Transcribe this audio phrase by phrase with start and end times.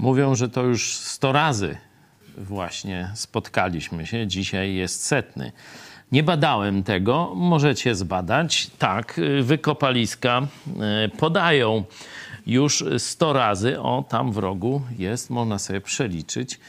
[0.00, 1.76] Mówią, że to już 100 razy
[2.38, 4.26] właśnie spotkaliśmy się.
[4.26, 5.52] Dzisiaj jest setny.
[6.12, 8.70] Nie badałem tego, możecie zbadać.
[8.78, 10.42] Tak, wykopaliska
[10.80, 11.84] e, podają
[12.46, 13.80] już 100 razy.
[13.80, 16.60] O, tam w rogu jest, można sobie przeliczyć.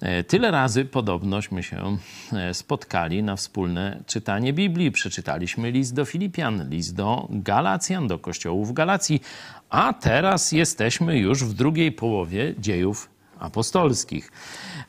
[0.00, 1.96] E, tyle razy podobnośmy się
[2.32, 4.92] e, spotkali na wspólne czytanie Biblii.
[4.92, 9.22] Przeczytaliśmy list do Filipian, list do Galacjan, do kościołów Galacji,
[9.70, 14.32] a teraz jesteśmy już w drugiej połowie dziejów apostolskich.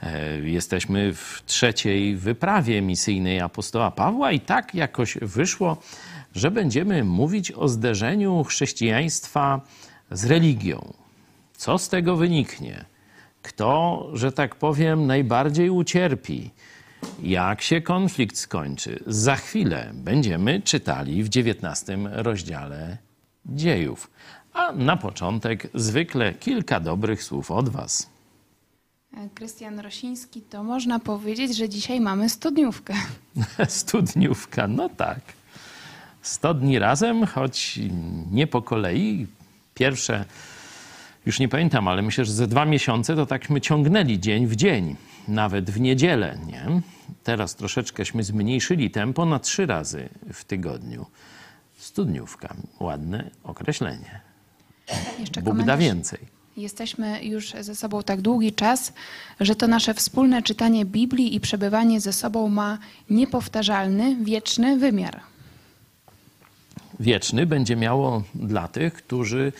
[0.04, 5.78] E, jesteśmy w trzeciej wyprawie misyjnej apostoła Pawła i tak jakoś wyszło,
[6.36, 9.62] że będziemy mówić o zderzeniu chrześcijaństwa
[10.12, 10.94] z religią.
[11.58, 12.86] Co z tego wyniknie?
[13.42, 16.52] Kto, że tak powiem, najbardziej ucierpi?
[17.24, 19.04] Jak się konflikt skończy?
[19.08, 22.98] Za chwilę będziemy czytali w XIX rozdziale
[23.46, 24.12] dziejów.
[24.54, 28.10] A na początek zwykle kilka dobrych słów od Was.
[29.36, 32.94] Krystian Rosiński, to można powiedzieć, że dzisiaj mamy studniówkę.
[33.68, 35.20] Studniówka, no tak.
[36.22, 37.80] 100 dni razem, choć
[38.32, 39.28] nie po kolei.
[39.74, 40.26] Pierwsze,
[41.26, 44.96] już nie pamiętam, ale myślę, że ze dwa miesiące to takśmy ciągnęli dzień w dzień,
[45.28, 46.82] nawet w niedzielę, nie?
[47.24, 51.06] Teraz troszeczkęśmy zmniejszyli tempo na trzy razy w tygodniu.
[51.78, 54.29] Studniówka, ładne określenie.
[55.20, 55.80] Jeszcze Bóg da komentarz.
[55.80, 56.20] więcej.
[56.58, 58.94] Jesteśmy już ze sobą tak długi czas,
[59.40, 62.78] że to nasze wspólne czytanie Biblii i przebywanie ze sobą ma
[63.10, 65.20] niepowtarzalny, wieczny wymiar.
[67.00, 69.54] wieczny będzie miało dla tych, którzy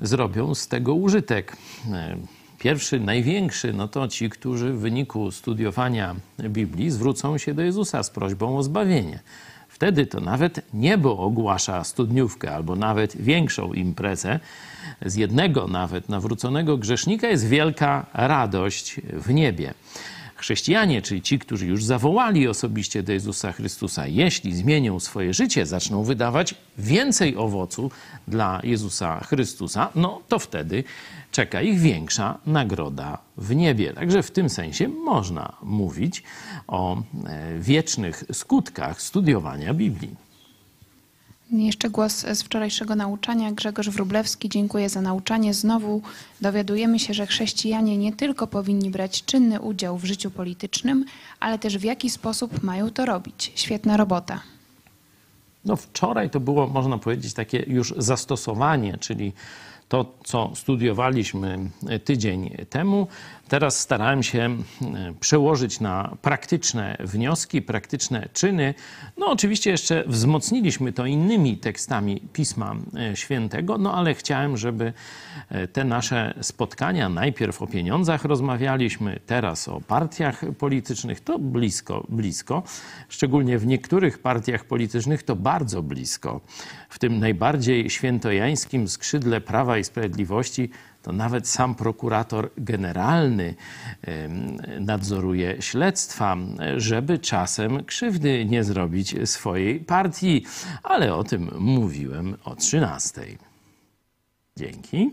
[0.00, 1.56] zrobią z tego użytek.
[1.92, 2.16] E,
[2.58, 8.10] Pierwszy, największy, no to ci, którzy w wyniku studiowania Biblii zwrócą się do Jezusa z
[8.10, 9.20] prośbą o zbawienie.
[9.80, 14.40] Wtedy to nawet niebo ogłasza studniówkę albo nawet większą imprezę.
[15.06, 19.74] Z jednego nawet nawróconego grzesznika jest wielka radość w niebie.
[20.40, 26.02] Chrześcijanie, czyli ci, którzy już zawołali osobiście do Jezusa Chrystusa, jeśli zmienią swoje życie, zaczną
[26.02, 27.90] wydawać więcej owocu
[28.28, 30.84] dla Jezusa Chrystusa, no to wtedy
[31.32, 33.92] czeka ich większa nagroda w niebie.
[33.92, 36.22] Także w tym sensie można mówić
[36.66, 37.02] o e,
[37.58, 40.29] wiecznych skutkach studiowania Biblii.
[41.52, 43.52] Jeszcze głos z wczorajszego nauczania.
[43.52, 45.54] Grzegorz Wróblewski, dziękuję za nauczanie.
[45.54, 46.02] Znowu
[46.40, 51.04] dowiadujemy się, że chrześcijanie nie tylko powinni brać czynny udział w życiu politycznym,
[51.40, 53.52] ale też w jaki sposób mają to robić.
[53.54, 54.40] Świetna robota.
[55.64, 59.32] No wczoraj to było, można powiedzieć, takie już zastosowanie, czyli
[59.88, 61.58] to, co studiowaliśmy
[62.04, 63.06] tydzień temu.
[63.50, 64.56] Teraz starałem się e,
[65.20, 68.74] przełożyć na praktyczne wnioski, praktyczne czyny.
[69.18, 74.92] No oczywiście jeszcze wzmocniliśmy to innymi tekstami Pisma e, Świętego, no ale chciałem, żeby
[75.48, 82.62] e, te nasze spotkania, najpierw o pieniądzach rozmawialiśmy, teraz o partiach politycznych, to blisko, blisko.
[83.08, 86.40] Szczególnie w niektórych partiach politycznych to bardzo blisko.
[86.88, 90.70] W tym najbardziej świętojańskim skrzydle Prawa i Sprawiedliwości
[91.02, 93.54] to nawet sam prokurator generalny
[94.80, 96.36] nadzoruje śledztwa,
[96.76, 100.44] żeby czasem krzywdy nie zrobić swojej partii,
[100.82, 103.22] ale o tym mówiłem o 13.
[104.56, 105.10] Dzięki.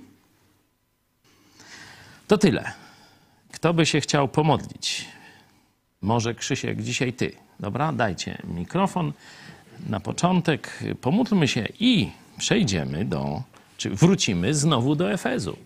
[2.28, 2.72] To tyle.
[3.54, 5.06] Kto by się chciał pomodlić?
[6.01, 7.31] Może Krzysiek, dzisiaj ty.
[7.60, 9.13] Dobra, dajcie mikrofon
[9.90, 10.83] na początek.
[11.01, 13.44] Pomódlmy się i przejdziemy do,
[13.77, 15.57] czy wrócimy znowu do Efezu.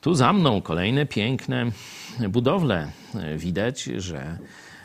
[0.00, 1.70] Tu za mną kolejne piękne
[2.28, 2.92] budowle.
[3.36, 4.38] Widać, że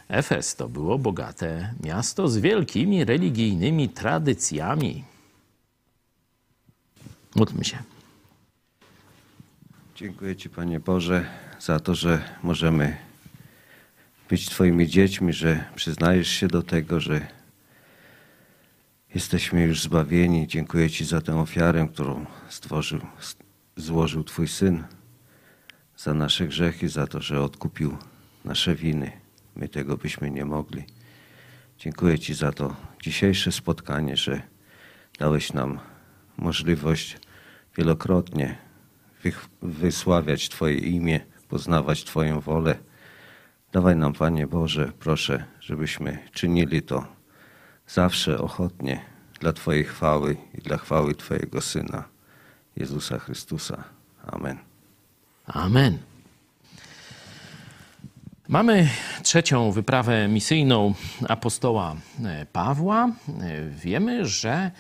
[0.08, 5.04] Efes to było bogate miasto z wielkimi religijnymi tradycjami.
[7.36, 7.78] Módlmy się.
[9.96, 11.26] Dziękuję Ci, Panie Boże,
[11.60, 12.98] za to, że możemy
[14.30, 17.28] być Twoimi dziećmi, że przyznajesz się do tego, że
[19.16, 20.48] jesteśmy już zbawieni.
[20.48, 23.00] Dziękuję Ci za tę ofiarę, którą stworzył,
[23.76, 24.84] złożył Twój Syn,
[25.98, 27.98] za nasze grzechy, za to, że odkupił
[28.46, 29.12] nasze winy.
[29.56, 30.84] My tego byśmy nie mogli.
[31.78, 34.42] Dziękuję Ci za to dzisiejsze spotkanie, że
[35.20, 35.80] dałeś nam
[36.38, 37.18] możliwość
[37.78, 38.58] wielokrotnie
[39.62, 42.76] wysławiać Twoje imię, poznawać Twoją wolę.
[43.72, 47.19] Dawaj nam, Panie Boże, proszę, żebyśmy czynili to
[47.90, 49.02] zawsze ochotnie
[49.40, 52.04] dla Twojej chwały i dla chwały Twojego Syna,
[52.76, 53.84] Jezusa Chrystusa.
[54.28, 54.58] Amen.
[55.48, 55.98] Amen.
[58.48, 58.90] Mamy
[59.24, 60.94] trzecią wyprawę misyjną
[61.28, 61.96] apostoła
[62.26, 63.06] e, Pawła.
[63.06, 64.72] E, Wiemy, że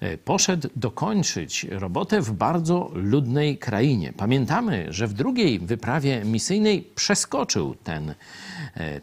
[0.00, 4.12] e, poszedł dokończyć robotę w bardzo ludnej krainie.
[4.12, 8.14] Pamiętamy, że w drugiej wyprawie misyjnej przeskoczył ten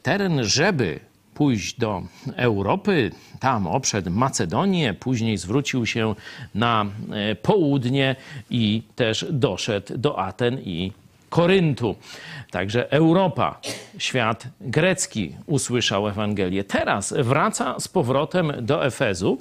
[0.01, 0.99] teren, żeby
[1.35, 2.03] pójść do
[2.35, 6.15] Europy, tam obszedł Macedonię, później zwrócił się
[6.55, 8.15] na e, południe
[8.49, 10.91] i też doszedł do Aten i
[11.29, 11.95] Koryntu.
[12.51, 13.59] Także Europa,
[13.97, 16.63] świat grecki usłyszał Ewangelię.
[16.63, 19.37] Teraz wraca z powrotem do Efezu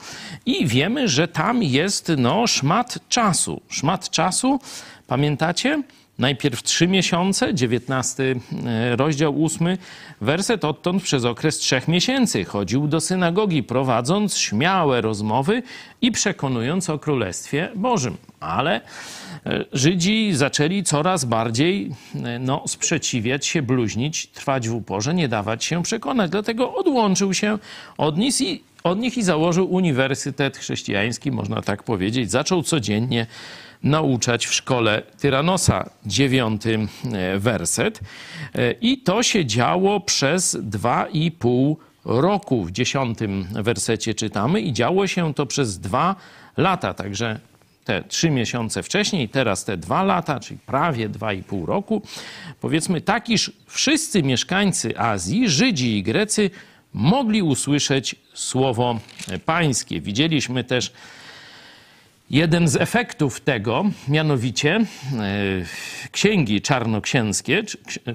[0.47, 3.61] i wiemy, że tam jest no, szmat czasu.
[3.69, 4.61] Szmat czasu,
[5.07, 5.83] pamiętacie?
[6.19, 8.35] Najpierw trzy miesiące, 19
[8.67, 9.79] e, rozdział, 8
[10.21, 10.65] werset.
[10.65, 15.63] Odtąd przez okres trzech miesięcy chodził do synagogi, prowadząc śmiałe rozmowy
[16.03, 18.17] i przekonując o Królestwie Bożym.
[18.41, 18.81] Ale
[19.47, 21.91] e, Żydzi zaczęli coraz bardziej
[22.25, 26.31] e, no, sprzeciwiać się, bluźnić, trwać w uporze, nie dawać się przekonać.
[26.31, 27.59] Dlatego odłączył się
[27.99, 32.31] od nich i, od nich i założył Uniwersytet Chrześcijański, można tak powiedzieć.
[32.31, 33.27] Zaczął codziennie
[33.85, 38.01] nauczać w szkole Tyranosa, dziewiąty e, werset.
[38.81, 42.65] I to się działo przez dwa i pół roku.
[42.65, 46.17] W dziesiątym wersecie czytamy i działo się to przez dwa
[46.57, 46.95] lata.
[46.95, 47.41] Także
[47.85, 52.03] te trzy miesiące wcześniej, teraz te dwa lata, czyli prawie dwa i pół roku.
[52.61, 56.51] Powiedzmy tak, iż wszyscy mieszkańcy Azji, Żydzi i Grecy
[56.93, 58.99] mogli usłyszeć słowo
[59.45, 60.01] pańskie.
[60.01, 60.93] Widzieliśmy też
[62.35, 64.85] Jeden z efektów tego, mianowicie e,
[66.11, 67.63] księgi czarnoksięskie,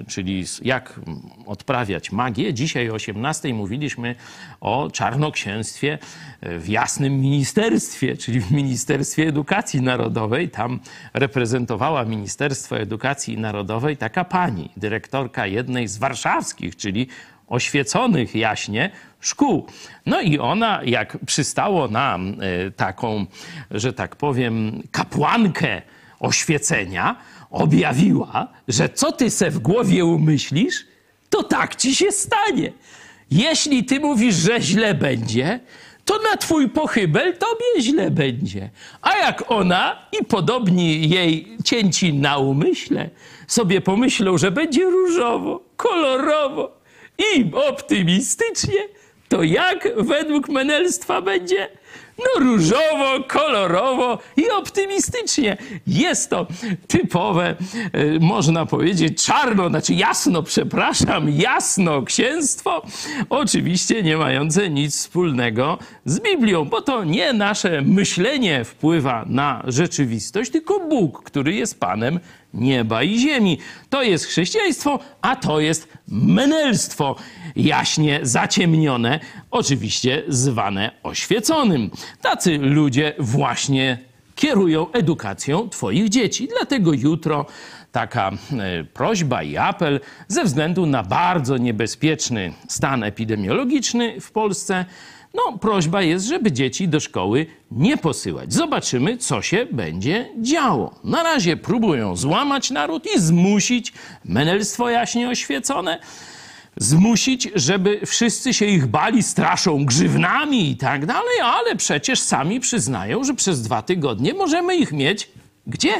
[0.08, 1.00] czyli jak
[1.46, 2.54] odprawiać magię.
[2.54, 4.14] Dzisiaj o 18 mówiliśmy
[4.60, 5.98] o czarnoksięstwie
[6.42, 10.48] w jasnym ministerstwie, czyli w Ministerstwie Edukacji Narodowej.
[10.48, 10.80] Tam
[11.14, 17.08] reprezentowała Ministerstwo Edukacji Narodowej taka pani, dyrektorka jednej z warszawskich, czyli
[17.50, 19.66] oświeconych jaśnie szkół.
[20.06, 23.26] No i ona, jak przystało na e, taką,
[23.70, 25.82] że tak powiem, kapłankę
[26.20, 27.16] oświecenia,
[27.50, 30.86] objawiła, że co ty se w głowie umyślisz,
[31.30, 32.72] to tak ci się stanie.
[33.30, 35.60] Jeśli ty mówisz, że źle będzie,
[36.04, 38.70] to na twój pochybel tobie źle będzie.
[39.02, 43.10] A jak ona i podobni jej cięci na umyśle
[43.46, 46.79] sobie pomyślą, że będzie różowo, kolorowo,
[47.34, 48.80] i optymistycznie,
[49.28, 51.68] to jak według menelstwa będzie?
[52.18, 55.56] No różowo, kolorowo i optymistycznie.
[55.86, 56.46] Jest to
[56.88, 57.54] typowe,
[57.92, 62.82] e, można powiedzieć, czarno, znaczy jasno, przepraszam, jasno księstwo,
[63.30, 70.50] oczywiście nie mające nic wspólnego z Biblią, bo to nie nasze myślenie wpływa na rzeczywistość,
[70.50, 72.20] tylko Bóg, który jest Panem
[72.54, 73.58] nieba i ziemi.
[73.90, 77.16] To jest chrześcijaństwo, a to jest menelstwo,
[77.56, 81.90] jaśnie zaciemnione, oczywiście zwane oświeconym.
[82.22, 83.98] Tacy ludzie właśnie
[84.34, 86.48] kierują edukacją Twoich dzieci.
[86.48, 87.46] Dlatego jutro
[87.92, 94.84] taka e, prośba i apel ze względu na bardzo niebezpieczny stan epidemiologiczny w Polsce
[95.34, 98.52] no, prośba jest, żeby dzieci do szkoły nie posyłać.
[98.52, 100.94] Zobaczymy, co się będzie działo.
[101.04, 103.92] Na razie próbują złamać naród i zmusić
[104.24, 105.98] menelstwo jaśnie oświecone,
[106.76, 113.24] zmusić, żeby wszyscy się ich bali, straszą grzywnami i tak dalej, ale przecież sami przyznają,
[113.24, 115.28] że przez dwa tygodnie możemy ich mieć
[115.70, 115.92] gdzie?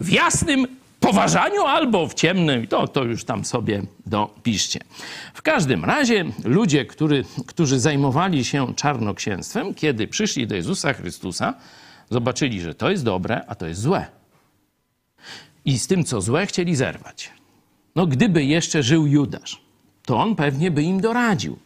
[0.00, 0.66] W jasnym
[1.06, 4.80] poważaniu albo w ciemnym, to, to już tam sobie dopiszcie.
[5.34, 11.54] W każdym razie ludzie, który, którzy zajmowali się czarnoksięstwem, kiedy przyszli do Jezusa Chrystusa,
[12.10, 14.06] zobaczyli, że to jest dobre, a to jest złe.
[15.64, 17.30] I z tym, co złe, chcieli zerwać.
[17.96, 19.60] No, gdyby jeszcze żył Judasz,
[20.06, 21.58] to on pewnie by im doradził.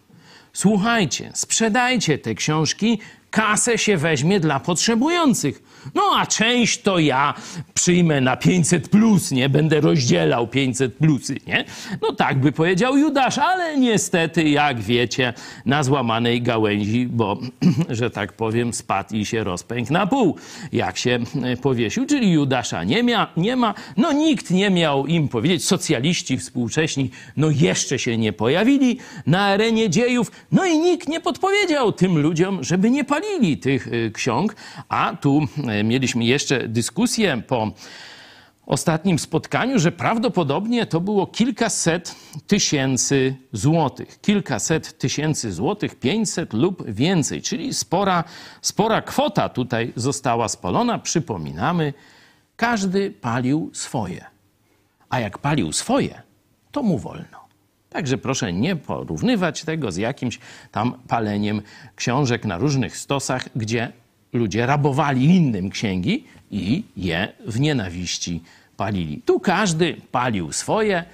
[0.52, 2.98] Słuchajcie, sprzedajcie te książki,
[3.30, 5.62] kasę się weźmie dla potrzebujących.
[5.94, 7.34] No a część to ja
[7.74, 9.48] przyjmę na 500 plus, nie?
[9.48, 11.64] Będę rozdzielał 500 plusy, nie?
[12.02, 15.32] No tak by powiedział Judasz, ale niestety, jak wiecie,
[15.66, 17.38] na złamanej gałęzi, bo,
[17.88, 20.36] że tak powiem, spadł i się rozpękł na pół,
[20.72, 22.06] jak się e, powiesił.
[22.06, 23.74] Czyli Judasza nie, mia, nie ma.
[23.96, 29.90] No nikt nie miał im powiedzieć, socjaliści współcześni, no jeszcze się nie pojawili na arenie
[29.90, 34.56] dziejów, no i nikt nie podpowiedział tym ludziom, żeby nie palili tych e, ksiąg,
[34.88, 35.48] a tu
[35.84, 37.72] mieliśmy jeszcze dyskusję po
[38.68, 42.14] ostatnim spotkaniu, że prawdopodobnie to było kilkaset
[42.46, 44.20] tysięcy złotych.
[44.20, 48.24] Kilkaset tysięcy złotych, 500 lub więcej, czyli spora,
[48.62, 50.98] spora kwota tutaj została spalona.
[50.98, 51.92] Przypominamy,
[52.56, 54.24] każdy palił swoje.
[55.08, 56.22] A jak palił swoje,
[56.72, 57.48] to mu wolno.
[57.90, 60.38] Także proszę nie porównywać tego z jakimś
[60.72, 61.62] tam paleniem
[61.96, 63.92] książek na różnych stosach, gdzie
[64.32, 68.42] ludzie rabowali innym księgi i je w nienawiści
[68.76, 69.22] palili.
[69.24, 71.04] Tu każdy palił swoje,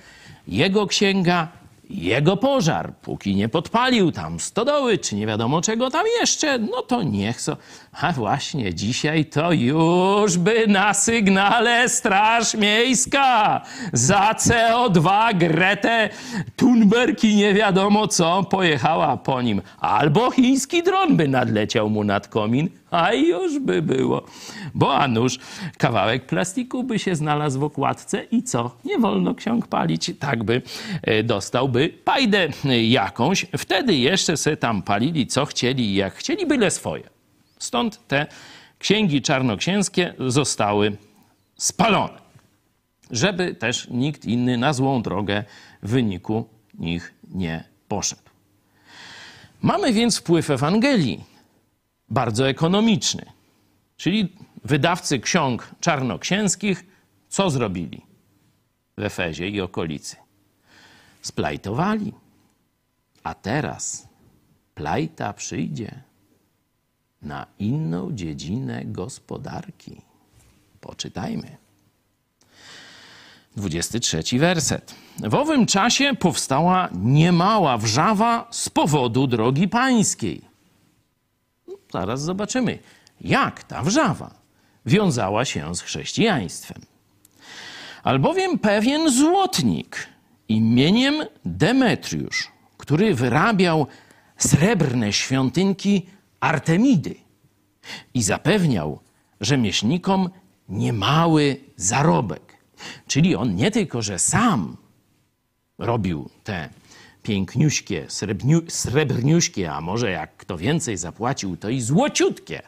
[0.49, 1.49] jego księga,
[1.90, 7.02] jego pożar, póki nie podpalił tam stodoły, czy nie wiadomo czego tam jeszcze, no to
[7.02, 7.56] niech so.
[7.92, 13.61] A właśnie dzisiaj to już by na sygnale Straż Miejska
[13.92, 16.11] za CO2 Gretę
[16.56, 19.62] Thunberg i nie wiadomo co pojechała po nim.
[19.80, 24.24] Albo chiński dron by nadleciał mu nad komin, a już by było.
[24.74, 25.38] Bo a nuż
[25.78, 28.76] kawałek plastiku by się znalazł w okładce i co?
[28.84, 30.10] Nie wolno ksiąg palić.
[30.18, 30.62] Tak by
[31.02, 32.48] e, dostałby pajdę
[32.88, 33.46] jakąś.
[33.58, 37.02] Wtedy jeszcze se tam palili co chcieli i jak chcieli, byle swoje.
[37.58, 38.26] Stąd te
[38.78, 40.96] księgi czarnoksięskie zostały
[41.56, 42.18] spalone,
[43.10, 45.44] żeby też nikt inny na złą drogę
[45.82, 46.48] w wyniku
[46.78, 48.22] nich nie poszedł.
[49.62, 51.24] Mamy więc wpływ Ewangelii,
[52.14, 53.25] bardzo ekonomiczny.
[53.97, 54.33] Czyli
[54.64, 56.87] wydawcy ksiąg czarnoksięskich
[57.28, 58.02] co zrobili
[58.99, 60.16] w Efezie i okolicy?
[61.23, 62.12] Splajtowali.
[63.23, 64.09] A teraz
[64.75, 66.00] plajta przyjdzie
[67.23, 70.00] na inną dziedzinę gospodarki.
[70.80, 71.56] Poczytajmy.
[73.56, 74.94] 23 werset.
[75.18, 80.53] W owym czasie powstała niemała wrzawa z powodu drogi pańskiej.
[81.94, 82.78] Zaraz zobaczymy,
[83.20, 84.34] jak ta wrzawa
[84.86, 86.82] wiązała się z chrześcijaństwem.
[88.02, 90.08] Albowiem pewien złotnik
[90.48, 93.86] imieniem Demetriusz, który wyrabiał
[94.36, 96.06] srebrne świątynki
[96.40, 97.14] Artemidy
[98.14, 99.00] i zapewniał
[99.40, 100.30] rzemieślnikom
[100.68, 102.56] niemały zarobek.
[103.06, 104.76] Czyli on nie tylko, że sam
[105.78, 106.68] robił te
[107.25, 112.62] piękniuśkie, srebrniu, srebrniuśkie, a może jak kto więcej zapłacił, to i złociutkie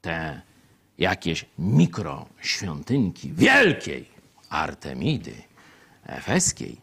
[0.00, 0.40] te
[0.98, 4.04] jakieś mikroświątynki wielkiej
[4.48, 5.34] Artemidy
[6.06, 6.76] efeskiej,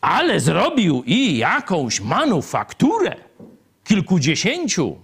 [0.00, 3.16] ale zrobił i jakąś manufakturę
[3.84, 4.96] kilkudziesięciu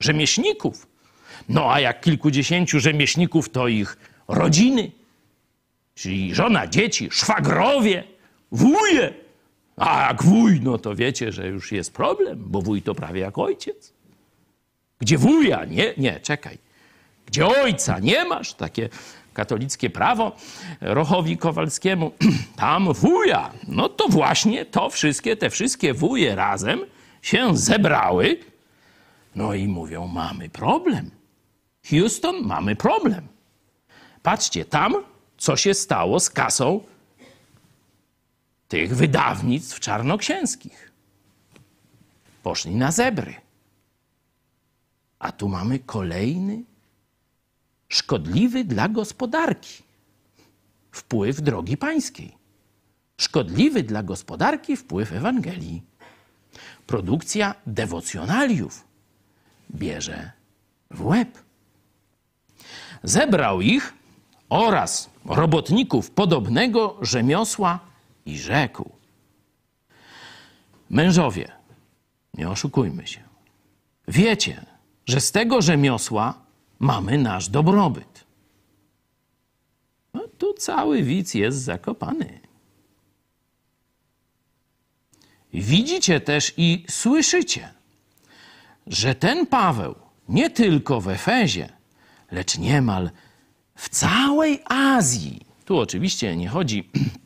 [0.00, 0.86] rzemieślników.
[1.48, 3.96] No a jak kilkudziesięciu rzemieślników, to ich
[4.28, 4.92] rodziny,
[5.94, 8.04] czyli żona, dzieci, szwagrowie,
[8.52, 9.23] wuje.
[9.76, 13.38] A jak wuj, no to wiecie, że już jest problem, bo wuj to prawie jak
[13.38, 13.92] ojciec.
[14.98, 15.64] Gdzie wuja?
[15.64, 16.58] Nie, nie, czekaj.
[17.26, 18.88] Gdzie ojca nie masz, takie
[19.32, 20.32] katolickie prawo
[20.80, 22.12] Rochowi Kowalskiemu,
[22.56, 23.50] tam wuja.
[23.68, 26.80] No to właśnie to wszystkie, te wszystkie wuje razem
[27.22, 28.38] się zebrały,
[29.36, 31.10] no i mówią, mamy problem.
[31.90, 33.28] Houston, mamy problem.
[34.22, 34.94] Patrzcie, tam
[35.38, 36.80] co się stało z kasą
[38.74, 40.92] tych wydawnictw czarnoksięskich.
[42.42, 43.34] Poszli na zebry.
[45.18, 46.62] A tu mamy kolejny
[47.88, 49.82] szkodliwy dla gospodarki
[50.92, 52.34] wpływ drogi pańskiej.
[53.16, 55.82] Szkodliwy dla gospodarki wpływ Ewangelii
[56.86, 58.84] produkcja dewocjonaliów
[59.70, 60.30] bierze
[60.90, 61.38] w łeb.
[63.02, 63.94] Zebrał ich
[64.48, 67.93] oraz robotników podobnego rzemiosła
[68.26, 68.90] i rzekł:
[70.90, 71.52] Mężowie,
[72.34, 73.20] nie oszukujmy się.
[74.08, 74.66] Wiecie,
[75.06, 76.34] że z tego rzemiosła
[76.78, 78.24] mamy nasz dobrobyt.
[80.14, 82.40] No tu cały widz jest zakopany.
[85.52, 87.74] Widzicie też i słyszycie,
[88.86, 89.94] że ten Paweł
[90.28, 91.68] nie tylko w Efezie,
[92.30, 93.10] lecz niemal
[93.74, 95.46] w całej Azji.
[95.64, 96.90] Tu oczywiście nie chodzi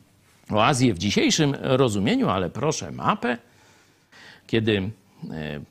[0.51, 3.37] o Azję w dzisiejszym rozumieniu, ale proszę mapę.
[4.47, 4.91] Kiedy
[5.31, 5.61] e,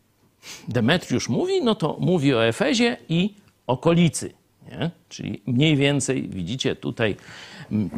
[0.69, 3.35] Demetriusz mówi, no to mówi o Efezie i
[3.67, 4.33] okolicy.
[4.71, 4.91] Nie?
[5.09, 7.17] Czyli mniej więcej widzicie tutaj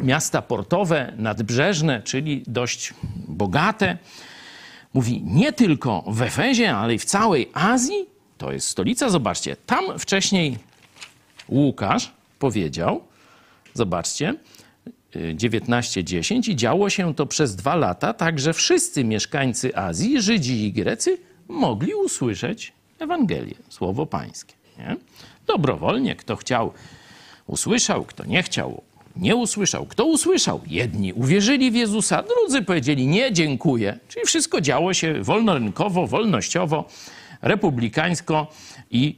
[0.03, 2.93] miasta portowe, nadbrzeżne, czyli dość
[3.27, 3.97] bogate.
[4.93, 8.05] Mówi nie tylko w Efezie, ale i w całej Azji.
[8.37, 9.09] To jest stolica.
[9.09, 10.57] Zobaczcie, tam wcześniej
[11.49, 13.03] Łukasz powiedział,
[13.73, 14.35] zobaczcie,
[15.15, 20.73] 19:10 i działo się to przez dwa lata, tak że wszyscy mieszkańcy Azji, Żydzi i
[20.73, 24.53] Grecy, mogli usłyszeć Ewangelię, słowo Pańskie.
[24.77, 24.95] Nie?
[25.47, 26.73] Dobrowolnie, kto chciał,
[27.47, 28.81] usłyszał, kto nie chciał,
[29.15, 29.85] nie usłyszał.
[29.85, 30.61] Kto usłyszał?
[30.67, 33.99] Jedni uwierzyli w Jezusa, drudzy powiedzieli nie, dziękuję.
[34.07, 36.85] Czyli wszystko działo się wolnorynkowo, wolnościowo,
[37.41, 38.47] republikańsko
[38.91, 39.15] i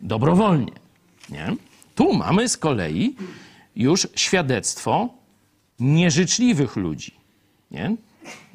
[0.00, 0.72] dobrowolnie.
[1.30, 1.56] Nie?
[1.94, 3.14] Tu mamy z kolei
[3.76, 5.19] już świadectwo
[5.80, 7.14] nieżyczliwych ludzi.
[7.70, 7.96] Nie?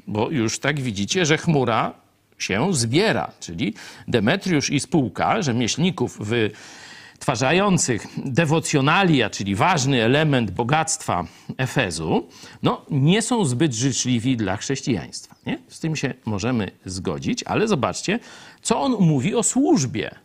[0.07, 1.93] Bo już tak widzicie, że chmura
[2.37, 3.73] się zbiera, czyli
[4.07, 11.25] Demetriusz i spółka rzemieślników wytwarzających dewocjonalia, czyli ważny element bogactwa
[11.57, 12.27] Efezu,
[12.63, 15.35] no, nie są zbyt życzliwi dla chrześcijaństwa.
[15.45, 15.59] Nie?
[15.67, 18.19] Z tym się możemy zgodzić, ale zobaczcie,
[18.61, 20.15] co on mówi o służbie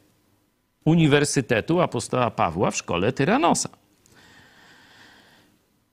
[0.85, 3.69] Uniwersytetu Apostoła Pawła w szkole Tyranosa.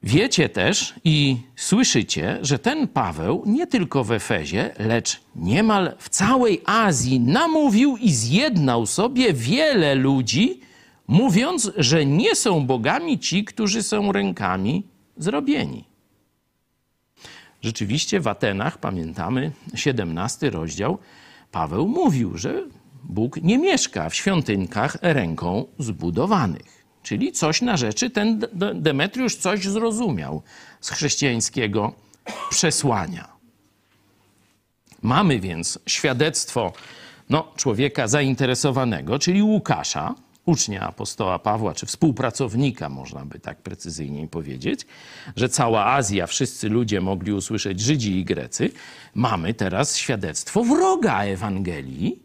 [0.04, 6.62] Wiecie też i słyszycie, że ten Paweł nie tylko w Efezie, lecz niemal w całej
[6.66, 10.62] Azji namówił i zjednał sobie wiele ludzi,
[11.08, 14.88] mówiąc, że nie są bogami ci, którzy są rękami
[15.18, 15.84] zrobieni.
[17.62, 20.98] Rzeczywiście w Atenach, pamiętamy, 17 rozdział,
[21.52, 22.64] Paweł mówił, że
[23.04, 26.77] Bóg nie mieszka w świątynkach ręką zbudowanych.
[27.08, 28.40] Czyli coś na rzeczy, ten
[28.76, 30.42] Demetriusz coś zrozumiał
[30.82, 31.94] z chrześcijańskiego
[32.50, 33.28] przesłania.
[35.02, 36.74] Mamy więc świadectwo
[37.30, 44.86] no, człowieka zainteresowanego, czyli Łukasza, ucznia apostoła Pawła, czy współpracownika, można by tak precyzyjniej powiedzieć,
[45.36, 48.72] że cała Azja, wszyscy ludzie mogli usłyszeć, Żydzi i Grecy.
[49.16, 52.20] Mamy teraz świadectwo wroga Ewangelii,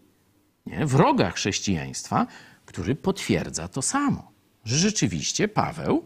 [0.66, 2.26] nie, wroga chrześcijaństwa,
[2.66, 4.31] który potwierdza to samo,
[4.64, 6.04] że rzeczywiście Paweł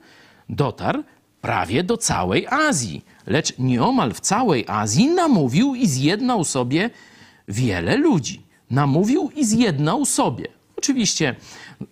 [0.49, 1.03] dotarł
[1.41, 6.91] prawie do całej Azji, lecz nieomal w całej Azji namówił i zjednał sobie
[7.49, 8.43] wiele ludzi.
[8.71, 10.47] Namówił i zjednał sobie.
[10.77, 11.37] Oczywiście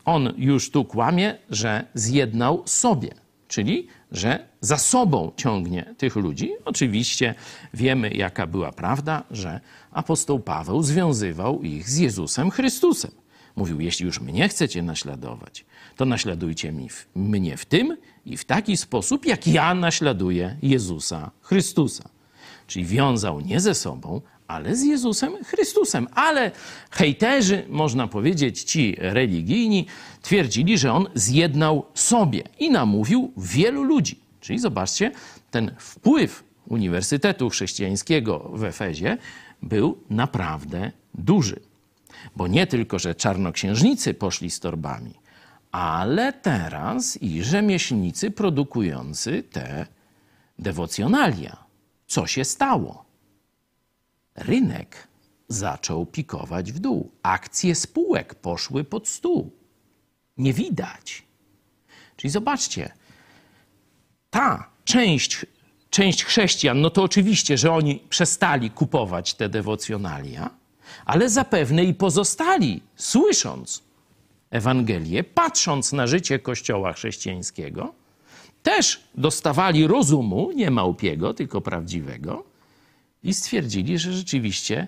[0.04, 3.14] on już tu kłamie, że zjednał sobie,
[3.48, 6.50] czyli że za sobą ciągnie tych ludzi.
[6.64, 7.34] Oczywiście
[7.74, 9.60] wiemy, jaka była prawda, że
[9.92, 13.10] apostoł Paweł związywał ich z Jezusem Chrystusem.
[13.56, 15.64] Mówił, jeśli już mnie chcecie naśladować,
[15.96, 21.30] to naśladujcie mi w, mnie w tym i w taki sposób, jak ja naśladuję Jezusa
[21.40, 22.08] Chrystusa.
[22.66, 26.08] Czyli wiązał nie ze sobą, ale z Jezusem Chrystusem.
[26.14, 26.50] Ale
[26.90, 29.86] hejterzy, można powiedzieć, ci religijni,
[30.22, 34.18] twierdzili, że on zjednał sobie i namówił wielu ludzi.
[34.40, 35.12] Czyli zobaczcie,
[35.50, 39.18] ten wpływ Uniwersytetu Chrześcijańskiego w Efezie
[39.62, 41.60] był naprawdę duży.
[42.36, 45.14] Bo nie tylko, że czarnoksiężnicy poszli z torbami,
[45.72, 49.86] ale teraz i rzemieślnicy produkujący te
[50.58, 51.64] dewocjonalia.
[52.06, 53.04] Co się stało?
[54.34, 55.08] Rynek
[55.48, 57.10] zaczął pikować w dół.
[57.22, 59.50] Akcje spółek poszły pod stół.
[60.36, 61.22] Nie widać.
[62.16, 62.92] Czyli zobaczcie,
[64.30, 65.46] ta część
[65.94, 70.50] część chrześcijan, no to oczywiście, że oni przestali kupować te dewocjonalia,
[71.04, 73.82] ale zapewne i pozostali, słysząc
[74.50, 77.94] Ewangelię, patrząc na życie Kościoła chrześcijańskiego,
[78.62, 82.44] też dostawali rozumu, nie małpiego, tylko prawdziwego,
[83.24, 84.86] i stwierdzili, że rzeczywiście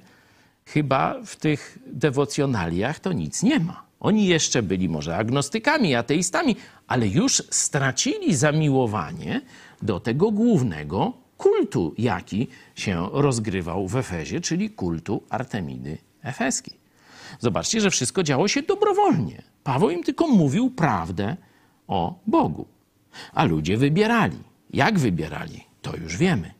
[0.67, 3.87] chyba w tych dewocjonaliach to nic nie ma.
[4.01, 9.41] Oni jeszcze byli może agnostykami, ateistami, ale już stracili zamiłowanie
[9.83, 16.75] do tego głównego kultu, jaki się rozgrywał w Efezie, czyli kultu Artemidy Efeskiej.
[17.39, 19.43] Zobaczcie, że wszystko działo się dobrowolnie.
[19.65, 21.37] Paweł im tylko mówił prawdę
[21.89, 22.67] o Bogu.
[23.33, 24.39] A ludzie wybierali.
[24.71, 26.55] Jak wybierali, to już wiemy.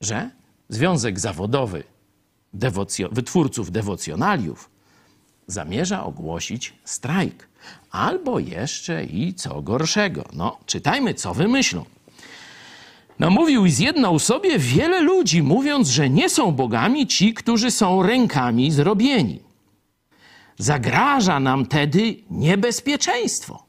[0.00, 0.30] Że
[0.68, 1.84] Związek Zawodowy
[2.54, 4.70] Dewocjo Wytwórców Dewocjonaliów
[5.46, 7.48] zamierza ogłosić strajk.
[7.90, 10.24] Albo jeszcze i co gorszego.
[10.32, 11.84] No, czytajmy, co wymyślą.
[13.22, 18.70] Namówił i zjednał sobie wiele ludzi, mówiąc, że nie są bogami ci, którzy są rękami
[18.70, 19.40] zrobieni.
[20.58, 23.66] Zagraża nam tedy niebezpieczeństwo,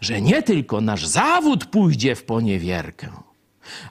[0.00, 3.08] że nie tylko nasz zawód pójdzie w poniewierkę,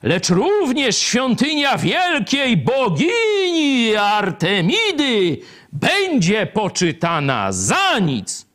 [0.04, 5.38] lecz również świątynia wielkiej bogini Artemidy
[5.73, 8.46] będzie poczytana za nic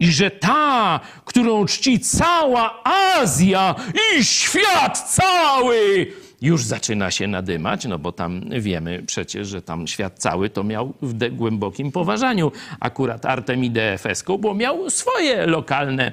[0.00, 3.74] i że ta, którą czci cała Azja
[4.18, 6.06] i świat cały,
[6.42, 10.94] już zaczyna się nadymać, no bo tam wiemy przecież, że tam świat cały to miał
[11.02, 12.52] w głębokim poważaniu.
[12.80, 16.12] Akurat Artemidę Efeską, bo miał swoje lokalne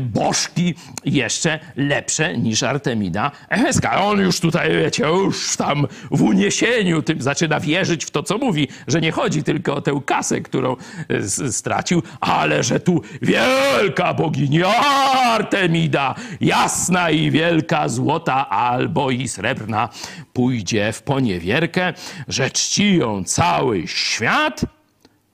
[0.00, 4.02] bożki jeszcze lepsze niż Artemida Efeska.
[4.02, 8.68] On już tutaj, wiecie, już tam w uniesieniu tym zaczyna wierzyć w to, co mówi,
[8.86, 10.76] że nie chodzi tylko o tę kasę, którą
[11.08, 19.88] e, stracił, ale że tu wielka bogini Artemida, jasna i wielka, złota albo i srebrna,
[20.32, 21.92] pójdzie w poniewierkę,
[22.28, 24.60] że czci ją cały świat,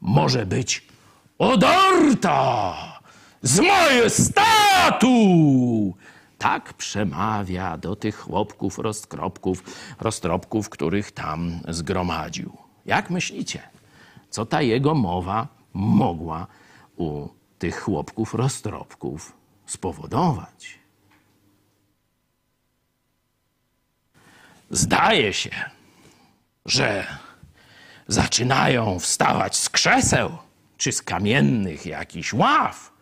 [0.01, 0.83] może być
[1.38, 2.96] odarta
[3.47, 5.09] z majestatu!
[6.39, 9.63] Tak przemawia do tych chłopków, rozkropków,
[10.01, 12.57] roztropków, których tam zgromadził.
[12.87, 13.63] Jak myślicie,
[14.31, 16.47] co ta jego mowa mogła
[16.97, 17.29] u
[17.59, 19.33] tych chłopków roztropków
[19.67, 20.79] spowodować?
[24.71, 25.51] Zdaje się,
[26.65, 27.07] że
[28.09, 30.31] zaczynają wstawać z krzeseł
[30.77, 32.96] czy z kamiennych jakichś ław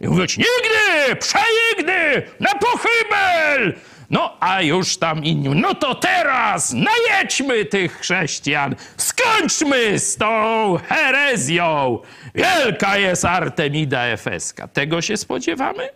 [0.00, 3.74] i mówić nigdy, przenigdy, na pochybel!
[4.10, 11.98] No a już tam inni, no to teraz najedźmy tych chrześcijan, skończmy z tą herezją.
[12.34, 14.68] Wielka jest Artemida Efeska.
[14.68, 15.88] Tego się spodziewamy?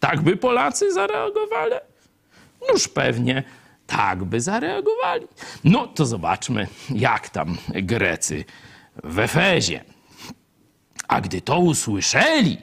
[0.00, 1.74] Tak by Polacy zareagowali?
[2.72, 3.42] Noż pewnie
[3.86, 5.26] tak by zareagowali.
[5.64, 8.44] No to zobaczmy, jak tam Grecy
[9.04, 9.84] w Efezie.
[11.08, 12.58] A gdy to usłyszeli,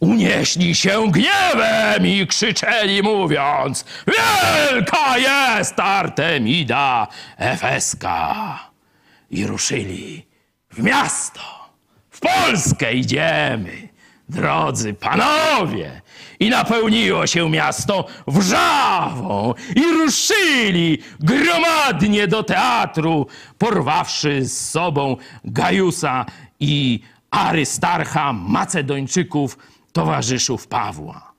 [0.00, 7.08] unieśli się gniewem i krzyczeli, mówiąc: Wielka jest Artemida
[7.38, 8.58] Efeska!
[9.30, 10.26] I ruszyli
[10.70, 11.40] w miasto.
[12.10, 13.88] W Polskę idziemy,
[14.28, 16.00] drodzy panowie.
[16.40, 23.26] I napełniło się miasto wrzawą i ruszyli gromadnie do teatru,
[23.58, 26.26] porwawszy z sobą Gajusa
[26.60, 29.58] i Arystarcha, Macedończyków,
[29.92, 31.32] towarzyszów Pawła.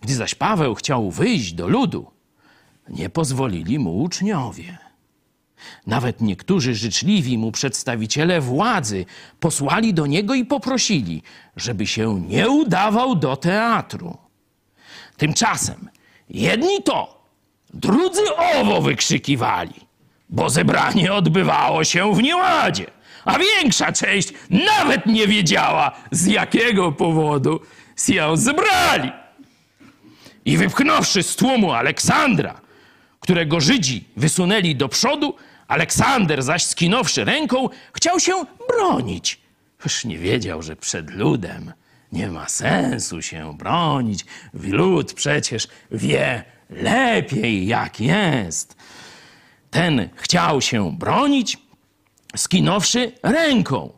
[0.00, 2.10] Gdy zaś Paweł chciał wyjść do ludu,
[2.88, 4.78] nie pozwolili mu uczniowie.
[5.86, 9.04] Nawet niektórzy życzliwi mu przedstawiciele władzy
[9.40, 11.22] posłali do niego i poprosili,
[11.56, 14.16] żeby się nie udawał do teatru.
[15.16, 15.88] Tymczasem
[16.28, 17.24] jedni to,
[17.74, 19.74] drudzy owo wykrzykiwali,
[20.28, 22.86] bo zebranie odbywało się w nieładzie,
[23.24, 27.60] a większa część nawet nie wiedziała, z jakiego powodu
[27.96, 29.12] się zebrali.
[30.44, 32.60] I wypchnąwszy z tłumu Aleksandra,
[33.20, 35.34] którego Żydzi wysunęli do przodu,
[35.68, 38.32] Aleksander zaś skinąwszy ręką, chciał się
[38.68, 39.40] bronić.
[39.84, 41.72] Już nie wiedział, że przed ludem
[42.12, 44.24] nie ma sensu się bronić.
[44.54, 48.76] Lud przecież wie lepiej, jak jest.
[49.70, 51.58] Ten chciał się bronić,
[52.36, 53.92] skinąwszy ręką.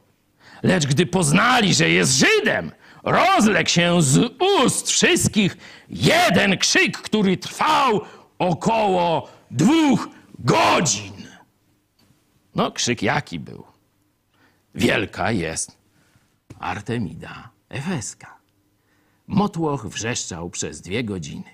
[0.65, 2.73] Lecz gdy poznali, że jest Żydem,
[3.03, 5.57] rozległ się z ust wszystkich
[5.89, 8.01] jeden krzyk, który trwał
[8.39, 11.13] około dwóch godzin.
[12.55, 13.65] No, krzyk jaki był?
[14.75, 15.79] Wielka jest
[16.59, 18.37] Artemida Efeska.
[19.27, 21.51] Motłoch wrzeszczał przez dwie godziny.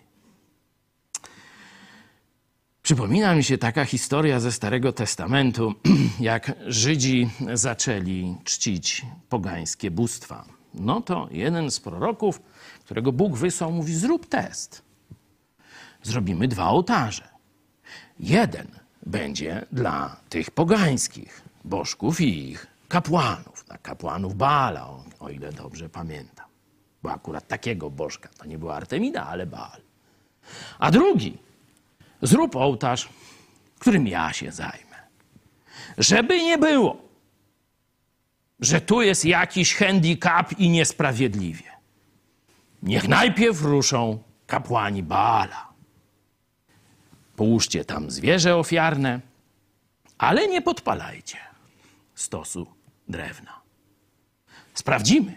[2.91, 5.75] Przypomina mi się taka historia ze Starego Testamentu,
[6.21, 10.45] jak Żydzi zaczęli czcić pogańskie bóstwa.
[10.75, 12.41] No to jeden z proroków,
[12.85, 14.83] którego Bóg wysłał, mówi: Zrób test.
[16.03, 17.29] Zrobimy dwa ołtarze.
[18.21, 18.67] Jeden
[19.07, 25.89] będzie dla tych pogańskich bożków i ich kapłanów, dla kapłanów Baala, o, o ile dobrze
[25.89, 26.47] pamiętam.
[27.03, 29.81] Bo akurat takiego bożka to nie była Artemida, ale Baal.
[30.79, 31.39] A drugi,
[32.23, 33.09] zrób ołtarz,
[33.79, 34.97] którym ja się zajmę.
[35.99, 37.03] Żeby nie było,
[38.61, 41.71] że tu jest jakiś handicap i niesprawiedliwie.
[42.83, 45.69] Niech najpierw ruszą kapłani Baala.
[47.37, 49.21] Połóżcie tam zwierzę ofiarne,
[50.19, 51.39] ale nie podpalajcie
[52.15, 52.67] stosu
[53.09, 53.61] drewna.
[54.75, 55.37] Sprawdzimy.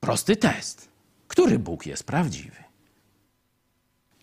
[0.00, 0.88] Prosty test.
[1.28, 2.63] Który Bóg jest prawdziwy?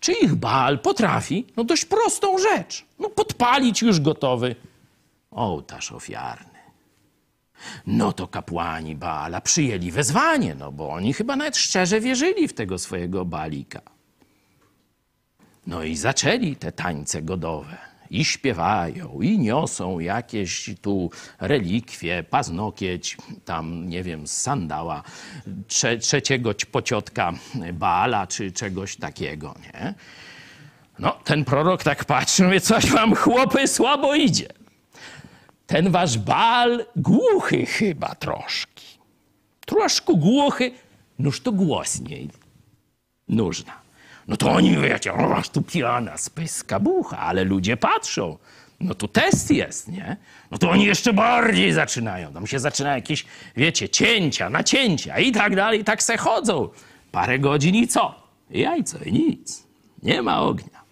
[0.02, 1.46] Czy ich Baal potrafi?
[1.56, 2.84] No dość prostą rzecz.
[2.98, 4.56] No podpalić już gotowy
[5.30, 6.58] ołtarz ofiarny.
[7.86, 12.78] No to kapłani Baala przyjęli wezwanie, no bo oni chyba nawet szczerze wierzyli w tego
[12.78, 13.80] swojego Balika.
[15.66, 17.91] No i zaczęli te tańce godowe.
[18.12, 25.02] I śpiewają, i niosą jakieś tu relikwie, paznokieć, tam, nie wiem, z sandała,
[25.68, 27.32] trze trzeciego pociotka
[27.72, 29.94] Baala, czy czegoś takiego, nie?
[30.98, 34.48] No, ten prorok tak patrzy, mówi, coś wam chłopy słabo idzie.
[35.66, 38.82] Ten wasz Baal głuchy chyba troszkę.
[39.66, 40.72] Troszkę głuchy,
[41.18, 42.30] noż to głośniej
[43.28, 43.81] nóżna.
[44.28, 48.38] No to oni wiecie, o, masz tu pijana spyska bucha, ale ludzie patrzą.
[48.80, 50.16] No tu test jest, nie?
[50.50, 52.32] No to oni jeszcze bardziej zaczynają.
[52.32, 53.24] Tam się zaczyna jakieś,
[53.56, 56.68] wiecie, cięcia, nacięcia i tak dalej, i tak se chodzą.
[57.12, 58.14] Parę godzin i co?
[58.50, 59.66] Jajco i nic.
[60.02, 60.82] Nie ma ognia.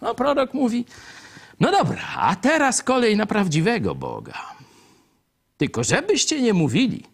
[0.00, 0.84] No prorok mówi,
[1.60, 4.34] no dobra, a teraz kolej na prawdziwego Boga.
[5.56, 7.04] Tylko żebyście nie mówili,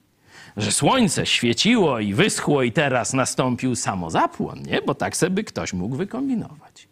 [0.58, 4.82] że słońce świeciło i wyschło i teraz nastąpił samozapłon, nie?
[4.82, 6.88] Bo tak sobie ktoś mógł wykombinować.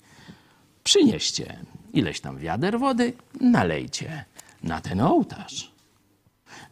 [0.85, 1.59] Przynieście
[1.93, 4.25] ileś tam wiader wody, nalejcie
[4.63, 5.71] na ten ołtarz.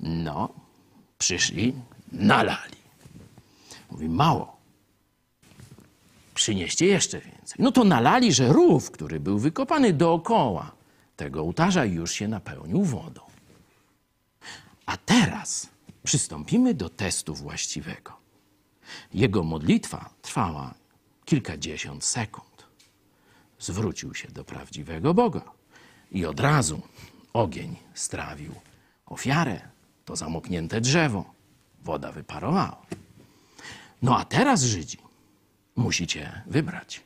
[0.00, 0.48] No,
[1.18, 1.74] przyszli,
[2.12, 2.76] nalali.
[3.90, 4.56] Mówi, mało.
[6.34, 7.56] Przynieście jeszcze więcej.
[7.58, 10.70] No to nalali, że rów, który był wykopany dookoła
[11.16, 13.20] tego ołtarza, już się napełnił wodą.
[14.86, 15.73] A teraz
[16.04, 18.16] przystąpimy do testu właściwego.
[19.14, 20.74] Jego modlitwa trwała
[21.24, 22.66] kilkadziesiąt sekund.
[23.58, 25.42] Zwrócił się do prawdziwego Boga
[26.10, 26.82] i od razu
[27.32, 28.54] ogień strawił
[29.06, 29.60] ofiarę,
[30.04, 31.34] to zamoknięte drzewo,
[31.82, 32.86] woda wyparowała.
[34.02, 34.98] No a teraz, Żydzi,
[35.76, 37.02] musicie wybrać.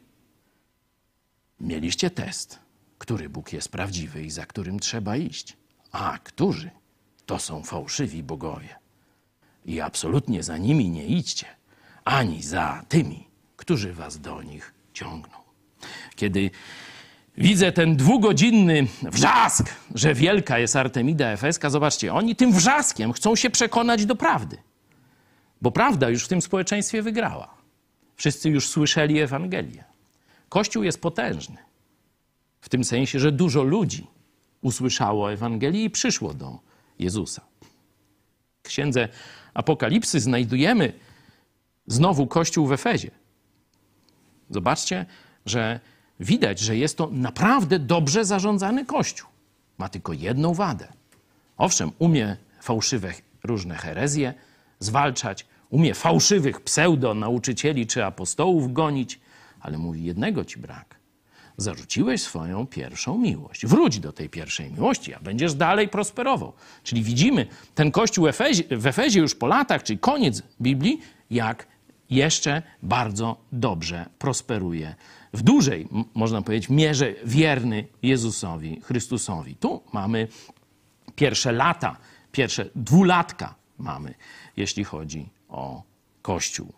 [1.60, 2.58] Mieliście test,
[2.98, 5.56] który Bóg jest prawdziwy i za którym trzeba iść,
[5.92, 6.70] a którzy
[7.26, 8.87] to są fałszywi bogowie.
[9.68, 11.46] I absolutnie za nimi nie idźcie,
[12.04, 15.36] ani za tymi, którzy was do nich ciągną.
[16.16, 16.50] Kiedy
[17.38, 23.50] widzę ten dwugodzinny wrzask, że wielka jest Artemida Efeska, zobaczcie, oni tym wrzaskiem chcą się
[23.50, 24.56] przekonać do prawdy.
[25.62, 27.54] Bo prawda już w tym społeczeństwie wygrała.
[28.16, 29.84] Wszyscy już słyszeli Ewangelię.
[30.48, 31.56] Kościół jest potężny.
[32.60, 34.06] W tym sensie, że dużo ludzi
[34.60, 36.58] usłyszało Ewangelię i przyszło do
[36.98, 37.42] Jezusa.
[38.62, 39.08] W księdze
[39.54, 40.92] Apokalipsy znajdujemy
[41.86, 43.10] znowu Kościół w Efezie.
[44.50, 45.06] Zobaczcie,
[45.46, 45.80] że
[46.20, 49.28] widać, że jest to naprawdę dobrze zarządzany Kościół.
[49.78, 50.88] Ma tylko jedną wadę.
[51.56, 53.12] Owszem, umie fałszywe
[53.44, 54.34] różne herezje
[54.78, 59.20] zwalczać, umie fałszywych pseudo-nauczycieli czy apostołów gonić,
[59.60, 60.97] ale mówi, jednego ci brak.
[61.58, 63.66] Zarzuciłeś swoją pierwszą miłość.
[63.66, 66.52] Wróć do tej pierwszej miłości, a będziesz dalej prosperował.
[66.82, 71.66] Czyli widzimy ten kościół Efezie, w Efezie już po latach, czyli koniec Biblii, jak
[72.10, 74.94] jeszcze bardzo dobrze prosperuje.
[75.32, 79.56] W dużej, można powiedzieć, mierze wierny Jezusowi, Chrystusowi.
[79.56, 80.28] Tu mamy
[81.16, 81.96] pierwsze lata,
[82.32, 84.14] pierwsze dwulatka mamy,
[84.56, 85.82] jeśli chodzi o
[86.22, 86.77] Kościół.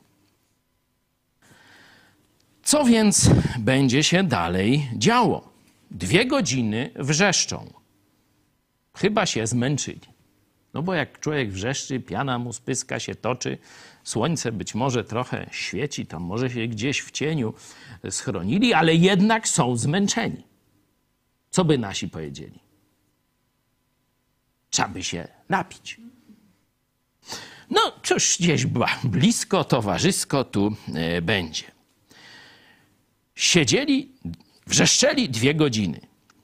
[2.63, 5.51] Co więc będzie się dalej działo?
[5.91, 7.73] Dwie godziny wrzeszczą.
[8.95, 10.01] Chyba się zmęczyli.
[10.75, 13.59] No bo jak człowiek wrzeszczy, piana mu spyska się toczy,
[14.05, 17.55] słońce być może trochę świeci, tam może się gdzieś w cieniu
[18.11, 20.45] schronili, ale jednak są zmęczeni.
[21.51, 22.61] Co by nasi powiedzieli?
[24.71, 26.01] Trzeba by się napić.
[27.71, 28.67] No, cóż, gdzieś
[29.05, 31.80] blisko, towarzysko tu e, będzie.
[33.41, 34.09] Siedzieli,
[34.67, 36.01] wrzeszczeli dwie godziny.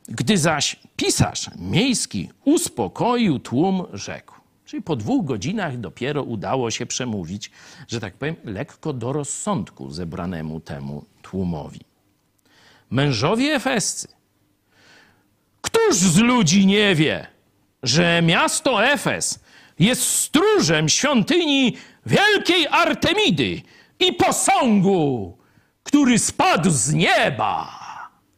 [0.08, 4.34] Gdy zaś pisarz miejski uspokoił tłum, rzekł.
[4.64, 7.50] Czyli po dwóch godzinach dopiero udało się przemówić,
[7.88, 11.80] że tak powiem, lekko do rozsądku zebranemu temu tłumowi.
[12.90, 14.08] Mężowie efescy,
[15.60, 17.26] któż z ludzi nie wie,
[17.82, 19.40] że miasto Efes
[19.78, 23.62] jest stróżem świątyni wielkiej Artemidy
[24.00, 25.36] i posągu,
[25.86, 27.68] który spadł z nieba.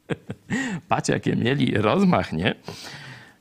[0.88, 2.54] Patrzcie, jakie mieli rozmach, nie?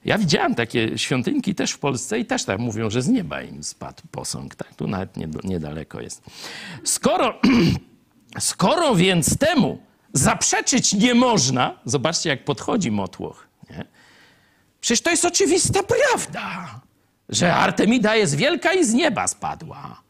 [0.06, 3.64] Ja widziałem takie świątynki też w Polsce i też tak mówią, że z nieba im
[3.64, 4.56] spadł posąg.
[4.56, 6.24] Tak, tu nawet niedaleko jest.
[6.84, 7.40] Skoro,
[8.40, 9.82] skoro więc temu
[10.14, 13.48] zaprzeczyć nie można, zobaczcie, jak podchodzi motłoch.
[13.70, 13.86] Nie?
[14.82, 16.80] Przecież to jest oczywista prawda,
[17.30, 20.02] że Artemida jest wielka i z nieba spadła.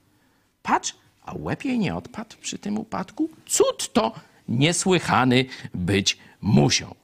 [0.63, 0.95] Patrz,
[1.27, 3.29] a łeb jej nie odpadł przy tym upadku?
[3.45, 4.11] Cud to
[4.47, 6.95] niesłychany być musiał.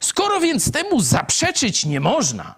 [0.00, 2.54] Skoro więc temu zaprzeczyć nie można,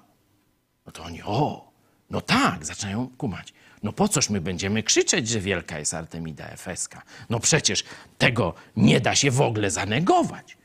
[0.87, 1.71] no to oni, o,
[2.11, 3.53] no tak, zaczynają kumać.
[3.83, 7.03] No po coż my będziemy krzyczeć, że wielka jest Artemida Efeska?
[7.31, 7.85] No przecież
[8.19, 10.57] tego nie da się w ogóle zanegować.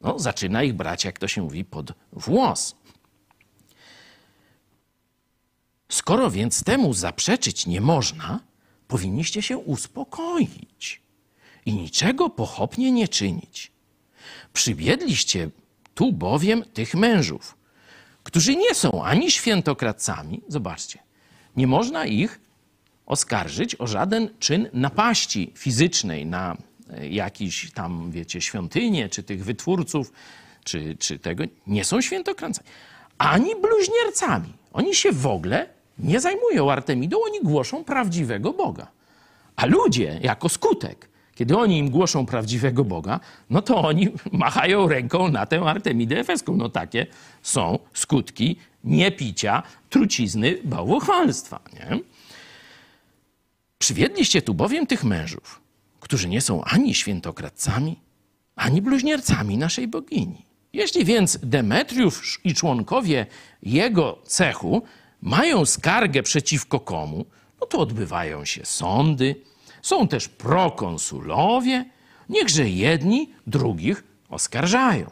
[0.00, 2.74] No, zaczyna ich brać, jak to się mówi, pod włos.
[5.88, 8.40] Skoro więc temu zaprzeczyć nie można,
[8.90, 11.02] powinniście się uspokoić
[11.66, 13.72] i niczego pochopnie nie czynić.
[14.52, 15.50] Przywiedliście
[15.94, 17.56] tu bowiem tych mężów,
[18.22, 20.98] którzy nie są ani świętokradcami, zobaczcie,
[21.56, 22.40] nie można ich
[23.06, 26.56] oskarżyć o żaden czyn napaści fizycznej na
[26.90, 30.12] e, jakiś tam, wiecie, świątynię, czy tych wytwórców,
[30.64, 31.44] czy, czy tego.
[31.66, 32.68] Nie są świętokradcami,
[33.18, 34.52] ani bluźniercami.
[34.72, 38.86] Oni się w ogóle nie zajmują Artemidą, oni głoszą prawdziwego Boga.
[39.56, 45.28] A ludzie, jako skutek, kiedy oni im głoszą prawdziwego Boga, no to oni machają ręką
[45.28, 46.56] na tę Artemidę Efeską.
[46.56, 47.06] No takie
[47.42, 51.60] są skutki niepicia, trucizny, bałwochwalstwa.
[51.72, 52.00] Nie?
[53.78, 55.60] Przywiedliście tu bowiem tych mężów,
[56.00, 57.96] którzy nie są ani świętokradcami,
[58.56, 60.44] ani bluźniercami naszej bogini.
[60.72, 63.26] Jeśli więc Demetriusz i członkowie
[63.62, 64.82] jego cechu
[65.22, 67.24] mają skargę przeciwko komu,
[67.60, 69.36] no to odbywają się sądy,
[69.82, 71.84] są też prokonsulowie,
[72.28, 75.10] niechże jedni drugich oskarżają.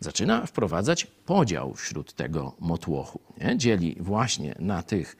[0.00, 3.20] Zaczyna wprowadzać podział wśród tego motłochu.
[3.38, 3.58] Nie?
[3.58, 5.16] Dzieli właśnie na tych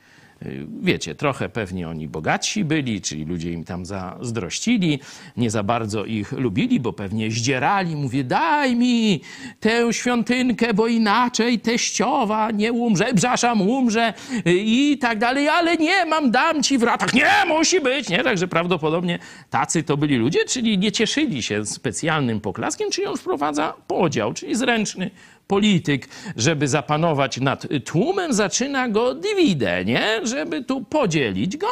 [0.83, 5.01] wiecie, trochę pewnie oni bogatsi byli, czyli ludzie im tam zazdrościli,
[5.37, 7.97] nie za bardzo ich lubili, bo pewnie zdzierali.
[7.97, 9.21] Mówię, daj mi
[9.61, 14.15] tę świątynkę, bo inaczej teściowa nie umrze, przepraszam, umrze
[14.47, 17.15] y, i tak dalej, ale nie mam, dam ci w ratach.
[17.15, 18.25] Nie, musi być, nie?
[18.25, 19.19] Także prawdopodobnie
[19.51, 24.55] tacy to byli ludzie, czyli nie cieszyli się specjalnym poklaskiem, czyli on wprowadza podział, czyli
[24.55, 25.11] zręczny
[25.47, 30.27] polityk, żeby zapanować nad tłumem, zaczyna go dywidę, nie?
[30.27, 31.69] Żeby tu podzielić go.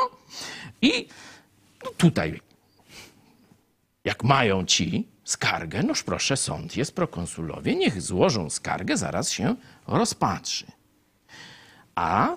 [0.82, 1.08] I
[1.96, 2.40] tutaj,
[4.04, 9.54] jak mają ci skargę, noż proszę, sąd jest, prokonsulowie, niech złożą skargę, zaraz się
[9.86, 10.66] rozpatrzy.
[11.94, 12.36] A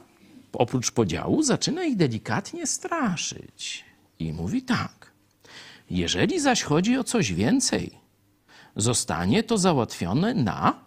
[0.54, 3.86] oprócz podziału zaczyna ich delikatnie straszyć.
[4.20, 5.12] I mówi tak,
[5.90, 7.92] jeżeli zaś chodzi o coś więcej,
[8.76, 10.87] zostanie to załatwione na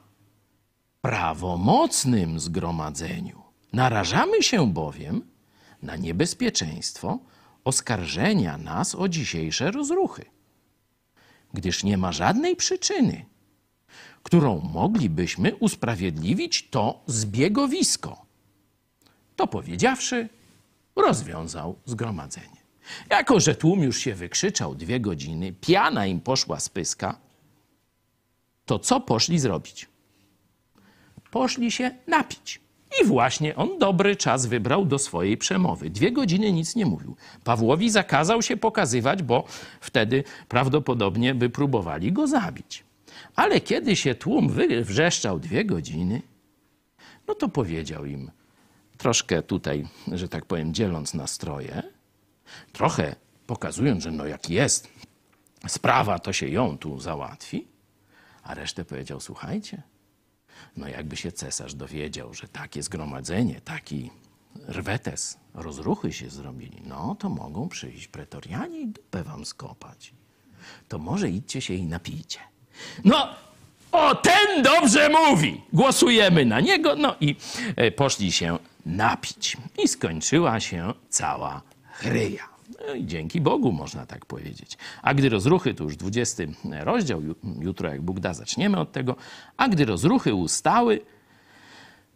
[1.01, 3.43] prawomocnym zgromadzeniu.
[3.73, 5.23] Narażamy się bowiem
[5.83, 7.19] na niebezpieczeństwo
[7.65, 10.25] oskarżenia nas o dzisiejsze rozruchy,
[11.55, 13.27] gdyż nie ma żadnej przyczyny,
[14.23, 18.27] którą moglibyśmy usprawiedliwić to zbiegowisko.
[19.37, 20.29] To powiedziawszy,
[20.97, 22.61] rozwiązał zgromadzenie.
[23.11, 27.19] Jako, że tłum już się wykrzyczał dwie godziny, piana im poszła z pyska,
[28.67, 29.89] to co poszli zrobić?
[31.31, 32.61] Poszli się napić.
[33.03, 35.91] I właśnie on dobry czas wybrał do swojej przemowy.
[35.91, 37.17] Dwie godziny nic nie mówił.
[37.45, 39.45] Pawłowi zakazał się pokazywać, bo
[39.81, 42.85] wtedy prawdopodobnie by próbowali go zabić.
[43.37, 46.23] Ale kiedy się tłum wrzeszczał dwie godziny,
[47.29, 48.31] no to powiedział im,
[48.99, 51.83] troszkę tutaj, że tak powiem, dzieląc nastroje,
[52.73, 53.17] trochę
[53.47, 54.89] pokazując, że no jak jest
[55.69, 57.67] sprawa, to się ją tu załatwi,
[58.43, 59.83] a resztę powiedział, słuchajcie,
[60.77, 64.11] no jakby się cesarz dowiedział, że takie zgromadzenie, taki
[64.69, 70.13] rwetes, rozruchy się zrobili, no to mogą przyjść pretorianie i dupę wam skopać.
[70.89, 72.39] To może idźcie się i napijcie.
[73.05, 73.29] No,
[73.93, 75.61] o, ten dobrze mówi!
[75.73, 77.37] Głosujemy na niego, no i
[77.77, 79.57] e, poszli się napić.
[79.85, 82.50] I skończyła się cała chryja.
[82.89, 84.79] No i dzięki Bogu, można tak powiedzieć.
[85.03, 86.43] A gdy rozruchy, to już 20
[86.81, 87.23] rozdział,
[87.61, 89.17] jutro jak Bóg da, zaczniemy od tego.
[89.57, 91.01] A gdy rozruchy ustały,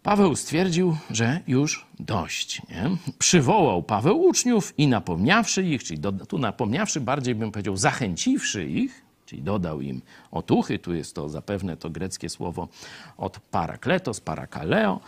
[0.05, 2.62] Paweł stwierdził, że już dość.
[2.68, 2.90] Nie?
[3.18, 9.05] Przywołał Paweł uczniów i napomniawszy ich, czyli do, tu napomniawszy, bardziej bym powiedział zachęciwszy ich,
[9.27, 12.68] czyli dodał im otuchy, tu jest to zapewne to greckie słowo
[13.16, 15.00] od parakletos, parakaleo,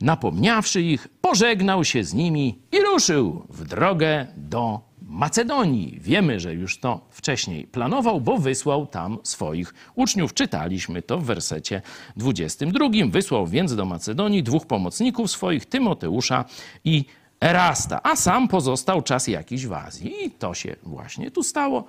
[0.00, 5.98] napomniawszy ich, pożegnał się z nimi i ruszył w drogę do Macedonii.
[6.00, 10.34] Wiemy, że już to wcześniej planował, bo wysłał tam swoich uczniów.
[10.34, 11.82] Czytaliśmy to w wersecie
[12.16, 12.88] 22.
[13.10, 16.44] Wysłał więc do Macedonii dwóch pomocników swoich, Tymoteusza
[16.84, 17.04] i
[17.40, 20.24] Erasta, a sam pozostał czas jakiś w Azji.
[20.24, 21.84] I to się właśnie tu stało.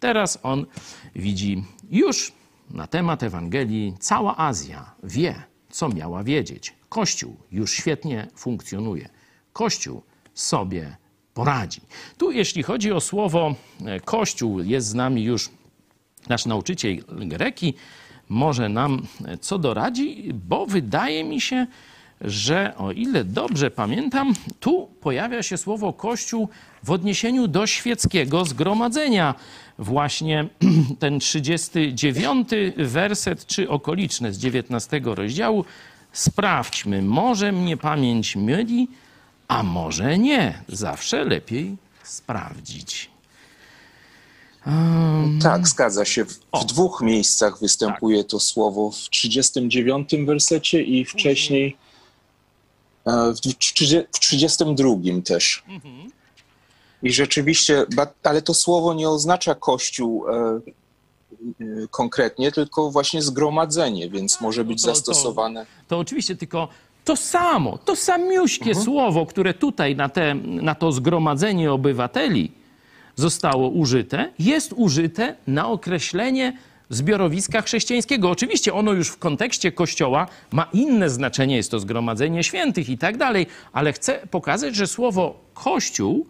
[0.00, 0.66] Teraz on
[1.14, 2.32] widzi już
[2.70, 5.34] na temat Ewangelii cała Azja wie,
[5.70, 6.74] co miała wiedzieć.
[6.88, 9.08] Kościół już świetnie funkcjonuje.
[9.52, 10.02] Kościół
[10.34, 10.96] sobie
[11.34, 11.80] poradzi.
[12.18, 13.54] Tu, jeśli chodzi o słowo
[13.86, 15.50] e, Kościół, jest z nami już
[16.28, 17.74] nasz nauczyciel greki,
[18.28, 21.66] może nam e, co doradzi, bo wydaje mi się,
[22.20, 26.48] że o ile dobrze pamiętam, tu pojawia się słowo Kościół
[26.82, 29.34] w odniesieniu do świeckiego zgromadzenia.
[29.78, 30.48] Właśnie
[30.98, 35.64] ten 39 werset, czy okoliczne z 19 rozdziału.
[36.12, 38.88] Sprawdźmy, może mnie pamięć myli,
[39.48, 40.62] a może nie.
[40.68, 43.10] Zawsze lepiej sprawdzić.
[44.66, 45.38] Um...
[45.42, 46.24] Tak, zgadza się.
[46.24, 48.30] W, w dwóch miejscach występuje tak.
[48.30, 48.90] to słowo.
[48.90, 51.76] W 39 wersecie i wcześniej
[53.06, 53.40] e, w,
[54.20, 54.88] 32
[55.24, 55.62] też.
[55.68, 56.10] Mhm.
[57.02, 57.86] I rzeczywiście,
[58.22, 60.60] ale to słowo nie oznacza kościół e, e,
[61.90, 65.66] konkretnie, tylko właśnie zgromadzenie, więc może być to, zastosowane.
[65.66, 66.68] To, to oczywiście, tylko
[67.04, 68.84] to samo, to samiuśkie mhm.
[68.84, 72.52] słowo, które tutaj na, te, na to zgromadzenie obywateli
[73.16, 76.52] zostało użyte, jest użyte na określenie
[76.90, 78.30] zbiorowiska chrześcijańskiego.
[78.30, 83.16] Oczywiście ono już w kontekście Kościoła ma inne znaczenie, jest to zgromadzenie świętych i tak
[83.16, 86.26] dalej, ale chcę pokazać, że słowo Kościół,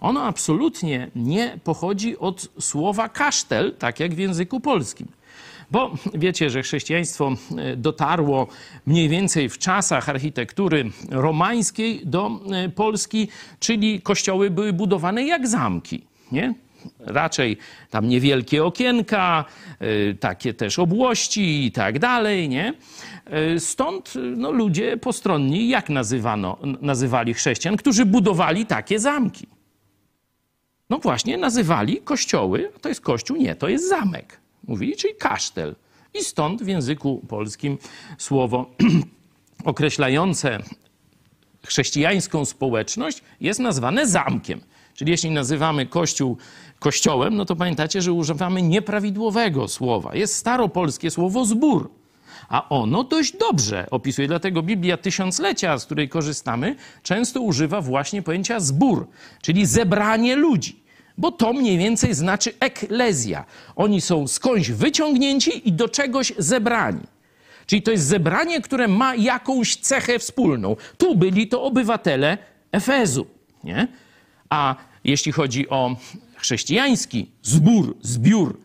[0.00, 5.08] ono absolutnie nie pochodzi od słowa kasztel, tak jak w języku polskim.
[5.70, 8.46] Bo wiecie, że chrześcijaństwo e, dotarło
[8.86, 13.28] mniej więcej w czasach architektury romańskiej do e, Polski,
[13.60, 16.06] czyli kościoły były budowane jak zamki.
[16.32, 16.54] Nie?
[17.00, 17.56] raczej
[17.90, 19.44] tam niewielkie okienka,
[19.82, 22.74] y, takie też obłości i tak dalej, nie?
[23.58, 29.46] Stąd no, ludzie postronni jak nazywano, nazywali chrześcijan, którzy budowali takie zamki?
[30.90, 34.40] No właśnie, nazywali kościoły, to jest kościół, nie, to jest zamek.
[34.66, 35.76] Mówili, czyli kasztel.
[36.14, 37.78] I stąd w języku polskim
[38.18, 38.70] słowo
[39.64, 40.58] określające
[41.66, 44.60] chrześcijańską społeczność jest nazwane zamkiem.
[44.94, 46.36] Czyli jeśli nazywamy Kościół
[46.78, 50.14] Kościołem, no to pamiętacie, że używamy nieprawidłowego słowa.
[50.14, 51.90] Jest staropolskie słowo zbór,
[52.48, 54.28] a ono dość dobrze opisuje.
[54.28, 59.08] Dlatego Biblia Tysiąclecia, z której korzystamy, często używa właśnie pojęcia zbór,
[59.42, 60.87] czyli zebranie ludzi.
[61.18, 63.44] Bo to mniej więcej znaczy eklezja.
[63.76, 67.00] Oni są skądś wyciągnięci i do czegoś zebrani.
[67.66, 70.76] Czyli to jest zebranie, które ma jakąś cechę wspólną.
[70.98, 72.38] Tu byli to obywatele
[72.72, 73.26] Efezu.
[73.64, 73.88] Nie?
[74.50, 75.96] A jeśli chodzi o
[76.36, 78.60] chrześcijański zbór, zbiór,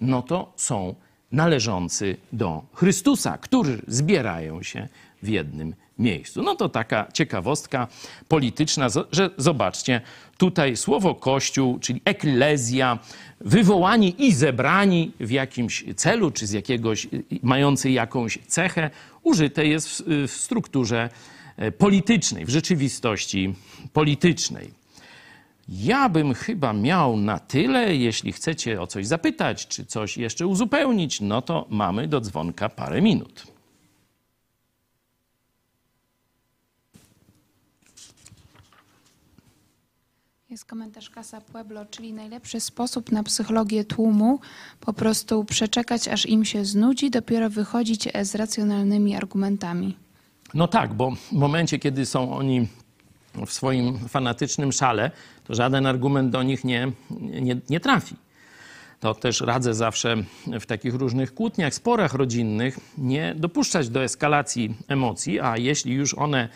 [0.00, 0.94] no to są
[1.32, 4.88] należący do Chrystusa, którzy zbierają się
[5.22, 6.42] w jednym miejscu.
[6.42, 7.88] No to taka ciekawostka
[8.28, 10.00] polityczna, że zobaczcie,
[10.36, 12.98] tutaj słowo Kościół, czyli eklezja,
[13.40, 17.06] wywołani i zebrani w jakimś celu, czy z jakiegoś,
[17.42, 18.90] mający jakąś cechę,
[19.22, 21.08] użyte jest w, w strukturze
[21.56, 23.54] e, politycznej, w rzeczywistości
[23.92, 24.78] politycznej.
[25.68, 27.96] Ja bym chyba miał na tyle.
[27.96, 33.02] Jeśli chcecie o coś zapytać, czy coś jeszcze uzupełnić, no to mamy do dzwonka parę
[33.02, 33.57] minut.
[40.58, 44.40] Jest komentarz Casa Pueblo, czyli najlepszy sposób na psychologię tłumu,
[44.80, 49.96] po prostu przeczekać, aż im się znudzi, dopiero wychodzić z racjonalnymi argumentami.
[50.54, 52.68] No tak, bo w momencie, kiedy są oni
[53.46, 55.10] w swoim fanatycznym szale,
[55.44, 58.16] to żaden argument do nich nie, nie, nie trafi.
[59.00, 60.16] To też radzę zawsze
[60.60, 66.48] w takich różnych kłótniach, sporach rodzinnych nie dopuszczać do eskalacji emocji, a jeśli już one,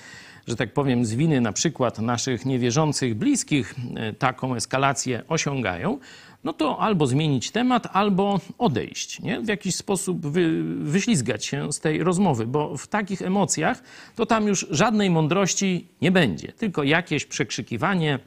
[0.47, 5.99] że tak powiem, z winy na przykład naszych niewierzących bliskich e, taką eskalację osiągają,
[6.45, 9.41] no to albo zmienić temat, albo odejść, nie?
[9.41, 13.83] w jakiś sposób wy, wyślizgać się z tej rozmowy, bo w takich emocjach
[14.17, 18.19] to tam już żadnej mądrości nie będzie, tylko jakieś przekrzykiwanie,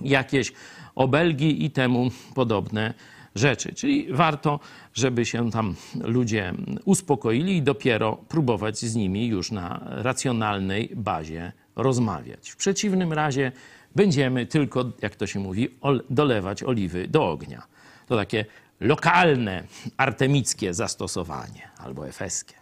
[0.00, 0.52] jakieś
[0.94, 2.94] obelgi i temu podobne
[3.34, 3.72] rzeczy.
[3.72, 4.60] Czyli warto,
[4.94, 6.54] żeby się tam ludzie
[6.84, 12.50] uspokoili i dopiero próbować z nimi już na racjonalnej bazie rozmawiać.
[12.50, 13.52] W przeciwnym razie
[13.94, 15.68] będziemy tylko, jak to się mówi,
[16.10, 17.62] dolewać oliwy do ognia.
[18.06, 18.44] To takie
[18.80, 19.64] lokalne,
[19.96, 22.54] artemickie zastosowanie albo efeskie.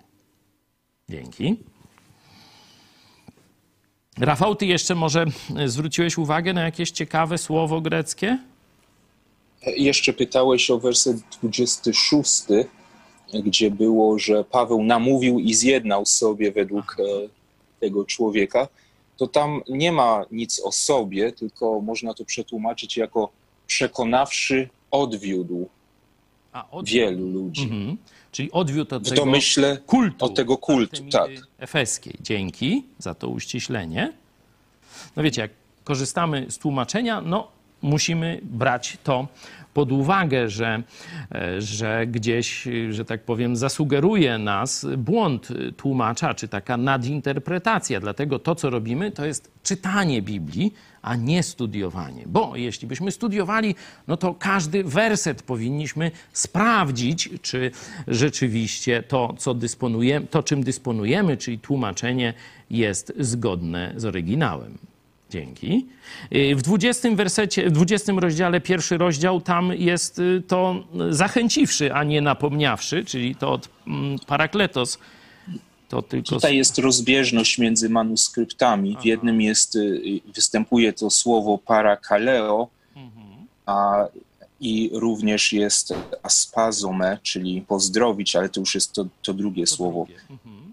[1.09, 1.57] Dzięki.
[4.18, 5.25] Rafał, ty jeszcze może
[5.66, 8.39] zwróciłeś uwagę na jakieś ciekawe słowo greckie?
[9.67, 12.43] Jeszcze pytałeś o werset 26,
[13.35, 17.29] gdzie było, że Paweł namówił i zjednał sobie według e,
[17.81, 18.69] tego człowieka
[19.23, 23.33] to tam nie ma nic o sobie, tylko można to przetłumaczyć jako
[23.67, 25.69] przekonawszy odwiódł,
[26.71, 26.87] odwiódł.
[26.87, 27.63] wielu ludzi.
[27.63, 27.97] Mhm.
[28.33, 31.31] Czyli odwiódł od w tego domyśle kultu, od tego kultu, tak.
[31.59, 32.15] efeskiej.
[32.21, 34.13] Dzięki za to uściślenie.
[35.17, 35.51] No wiecie, jak
[35.85, 37.49] korzystamy z tłumaczenia, no
[37.83, 39.28] musimy brać to
[39.74, 40.83] pod uwagę, że,
[41.35, 48.01] e, że gdzieś, że tak powiem, zasugeruje nas błąd tłumacza, czy taka nadinterpretacja.
[48.01, 52.24] Dlatego to, co robimy, to jest czytanie Biblii, a nie studiowanie.
[52.26, 53.74] Bo jeśli byśmy studiowali,
[54.09, 57.70] no to każdy werset powinniśmy sprawdzić, czy
[58.09, 62.35] rzeczywiście to, co dysponujemy, to czym dysponujemy, czyli tłumaczenie
[62.70, 64.91] jest zgodne z oryginałem.
[65.33, 65.87] Dzięki.
[66.35, 72.05] Y, w 20 wersecie, w 20 rozdziale, pierwszy rozdział, tam jest y, to zachęciwszy, a
[72.05, 74.99] nie napomniawszy, czyli to od mm, parakletos.
[75.89, 76.28] To tylko...
[76.28, 78.97] Tutaj jest rozbieżność między manuskryptami.
[79.03, 82.68] W jednym jest, y, występuje to słowo parakaleo,
[83.66, 84.07] a
[84.61, 90.05] i również jest aspazome, czyli pozdrowić, ale to już jest to, to drugie to słowo.
[90.05, 90.20] Drugie.
[90.30, 90.72] Mhm.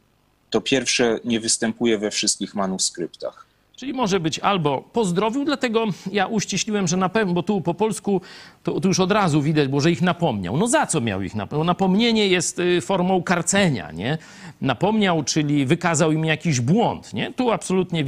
[0.49, 3.48] To pierwsze nie występuje we wszystkich manuskryptach.
[3.79, 8.21] Czyli może być albo pozdrowił, dlatego ja uściśliłem, że na pewno, bo tu po polsku
[8.63, 10.57] to, to, już od razu widać, bo że ich napomniał.
[10.57, 11.67] No za co miał ich napomnieć?
[11.67, 14.17] Napomnienie jest y, formą karcenia, nie?
[14.61, 17.33] Napomniał, czyli wykazał im jakiś błąd, nie?
[17.33, 18.05] Tu absolutnie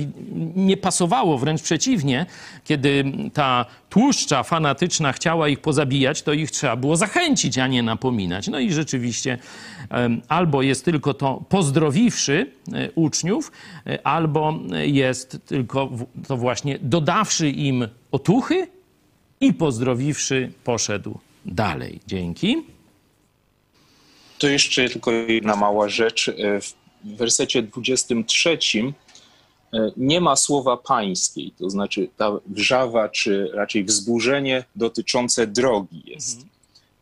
[0.56, 2.26] nie pasowało, wręcz przeciwnie,
[2.64, 3.04] kiedy
[3.34, 8.48] ta tłuszcza fanatyczna chciała ich pozabijać, to ich trzeba było zachęcić, a nie napominać.
[8.48, 9.38] No i rzeczywiście
[10.28, 13.52] albo jest tylko to pozdrowiwszy e, uczniów,
[13.88, 15.90] e, albo jest tylko
[16.28, 18.68] to właśnie dodawszy im otuchy
[19.42, 22.00] i pozdrowiwszy poszedł dalej.
[22.08, 22.58] Dzięki.
[24.38, 26.30] To jeszcze tylko jedna mała rzecz.
[26.30, 26.74] E, w
[27.04, 28.58] wersecie 23 e,
[29.98, 36.46] nie ma słowa pańskiej, to znaczy ta wrzawa, czy raczej wzburzenie dotyczące drogi jest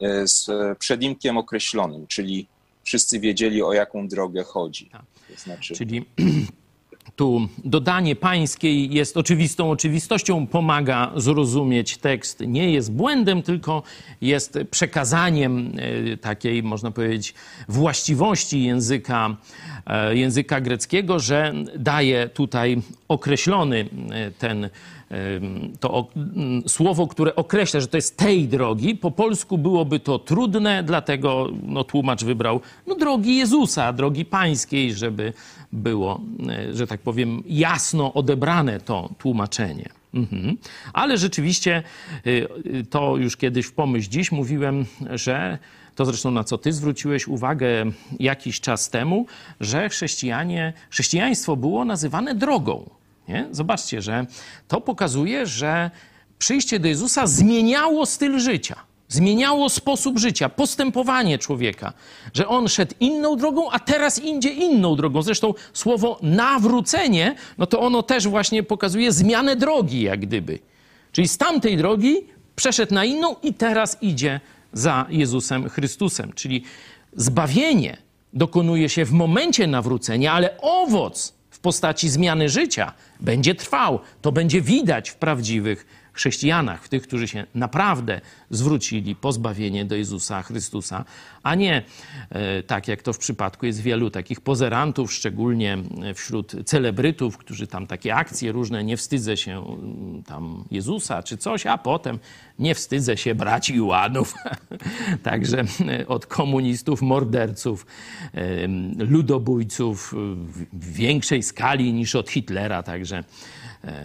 [0.01, 0.28] mhm.
[0.28, 0.49] z
[0.80, 2.47] przedimkiem określonym, czyli
[2.84, 4.86] wszyscy wiedzieli, o jaką drogę chodzi.
[4.86, 5.01] Tak.
[5.30, 5.74] To znaczy...
[5.76, 6.05] Czyli
[7.16, 12.43] tu dodanie pańskiej jest oczywistą oczywistością, pomaga zrozumieć tekst.
[12.47, 13.84] Nie jest błędem, tylko
[14.22, 15.74] jest przekazaniem
[16.14, 17.34] e, takiej, można powiedzieć,
[17.68, 19.36] właściwości języka,
[19.88, 24.70] e, języka greckiego, że daje tutaj określony e, ten
[25.80, 26.07] to
[26.68, 28.95] słowo, które określa, że to jest tej drogi.
[28.95, 35.34] Po polsku byłoby to trudne, dlatego no, tłumacz wybrał no, drogi Jezusa, drogi pańskiej, żeby
[35.72, 39.89] było, e, że tak powiem, jasno odebrane to tłumaczenie.
[40.14, 40.57] Mhm.
[40.93, 41.84] Ale rzeczywiście
[42.89, 45.57] to już kiedyś w pomyśl dziś mówiłem, że
[45.95, 47.86] to zresztą na co ty zwróciłeś uwagę
[48.20, 49.26] jakiś czas temu,
[49.60, 52.99] że chrześcijanie, chrześcijaństwo było nazywane drogą.
[53.30, 53.48] Nie?
[53.52, 54.26] Zobaczcie, że
[54.68, 55.92] to pokazuje, że
[56.40, 58.76] przyjście do Jezusa zmieniało styl życia,
[59.08, 61.94] zmieniało sposób życia, postępowanie człowieka,
[62.34, 65.22] że on szedł inną drogą, a teraz idzie inną drogą.
[65.22, 70.60] Zresztą słowo nawrócenie, no to ono też właśnie pokazuje zmianę drogi, jak gdyby.
[71.12, 72.16] Czyli z tamtej drogi
[72.56, 74.40] przeszedł na inną i teraz idzie
[74.74, 76.34] za Jezusem Chrystusem.
[76.34, 76.64] Czyli
[77.16, 77.98] zbawienie
[78.34, 83.99] dokonuje się w momencie nawrócenia, ale owoc w postaci zmiany życia będzie trwał.
[84.22, 85.86] To będzie widać w prawdziwych
[86.20, 91.05] chrześcijanach, w tych, którzy się naprawdę zwrócili po zbawienie do Jezusa Chrystusa,
[91.43, 91.84] a nie
[92.30, 95.78] e, tak jak to w przypadku jest wielu takich pozerantów, szczególnie
[96.15, 101.65] wśród celebrytów, którzy tam takie akcje różne, nie wstydzę się mm, tam Jezusa czy coś,
[101.65, 102.20] a potem
[102.59, 104.34] nie wstydzę się braci Iłanów.
[105.24, 107.86] Także e, od komunistów, morderców,
[108.34, 108.67] e,
[108.97, 110.15] ludobójców
[110.74, 113.24] w większej skali niż od Hitlera, także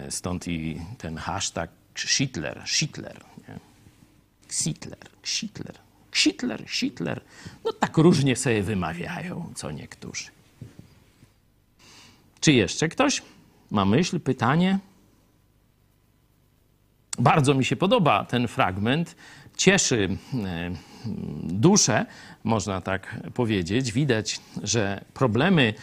[0.09, 3.59] stąd i ten hashtag Schittler, Schittler, nie?
[4.47, 5.75] Ksitler, Ksitler,
[6.11, 7.21] Ksitler, Schittler.
[7.65, 10.25] No tak różnie sobie wymawiają, co niektórzy.
[12.39, 13.21] Czy jeszcze ktoś
[13.71, 14.79] ma myśl, pytanie?
[17.19, 19.15] Bardzo mi się podoba ten fragment.
[19.57, 20.71] Cieszy e,
[21.43, 22.05] duszę,
[22.43, 23.91] można tak powiedzieć.
[23.91, 25.73] Widać, że problemy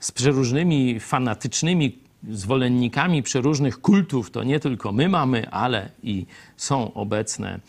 [0.00, 1.98] z przeróżnymi fanatycznymi
[2.30, 7.60] zwolennikami przeróżnych kultów to nie tylko my mamy, ale i są obecne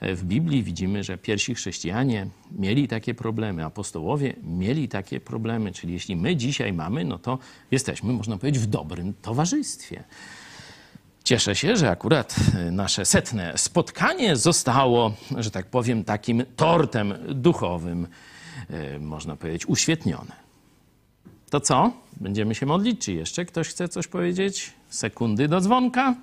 [0.00, 0.62] w Biblii.
[0.62, 2.26] Widzimy, że pierwsi chrześcijanie
[2.58, 5.72] mieli takie problemy, apostołowie mieli takie problemy.
[5.72, 7.38] Czyli jeśli my dzisiaj mamy, no to
[7.70, 10.04] jesteśmy, można powiedzieć, w dobrym towarzystwie.
[11.24, 12.36] Cieszę się, że akurat
[12.70, 18.06] nasze setne spotkanie zostało, że tak powiem, takim tortem duchowym,
[18.70, 20.41] e, można powiedzieć, uświetnione.
[21.52, 21.92] To co?
[22.20, 23.00] Będziemy się modlić?
[23.00, 24.72] Czy jeszcze ktoś chce coś powiedzieć?
[24.88, 26.14] Sekundy do dzwonka.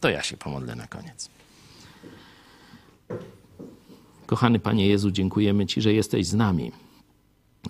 [0.00, 1.30] To ja się pomodlę na koniec.
[4.26, 6.72] Kochany Panie Jezu, dziękujemy Ci, że jesteś z nami.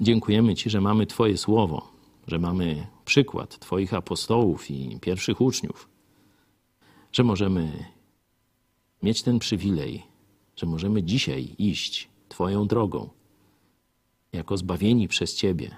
[0.01, 1.93] Dziękujemy Ci, że mamy Twoje słowo,
[2.27, 5.89] że mamy przykład Twoich apostołów i pierwszych uczniów,
[7.13, 7.85] że możemy
[9.03, 10.10] mieć ten przywilej
[10.61, 13.09] że możemy dzisiaj iść Twoją drogą,
[14.33, 15.77] jako zbawieni przez Ciebie,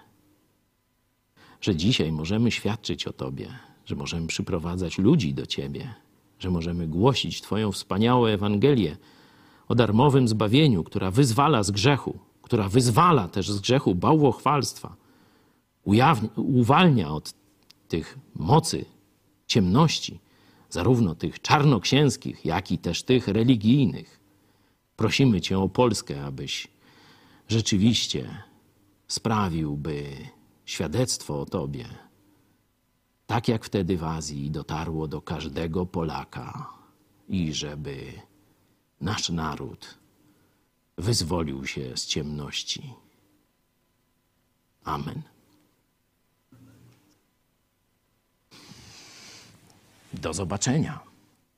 [1.61, 3.49] że dzisiaj możemy świadczyć o Tobie,
[3.87, 5.95] że możemy przyprowadzać ludzi do Ciebie,
[6.39, 8.97] że możemy głosić Twoją wspaniałą Ewangelię
[9.69, 14.97] o darmowym zbawieniu, która wyzwala z grzechu, która wyzwala też z grzechu bałwochwalstwa,
[16.37, 17.35] uwalnia od
[17.89, 18.85] tych mocy
[19.47, 20.21] ciemności,
[20.71, 24.22] zarówno tych czarnoksięskich, jak i też tych religijnych.
[25.03, 26.69] Prosimy Cię o Polskę, abyś
[27.49, 28.43] rzeczywiście
[29.09, 30.17] sprawił, by
[30.65, 31.89] świadectwo o Tobie,
[33.27, 36.69] tak jak wtedy w Azji, dotarło do każdego Polaka
[37.29, 38.13] i żeby
[39.01, 39.99] nasz naród
[40.99, 42.95] wyzwolił się z ciemności.
[44.85, 45.23] Amen.
[50.15, 51.01] Do zobaczenia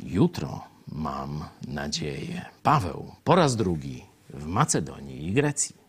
[0.01, 2.45] jutro mam nadzieję.
[2.62, 5.84] Paweł po raz drugi w Macedonii i Grecji.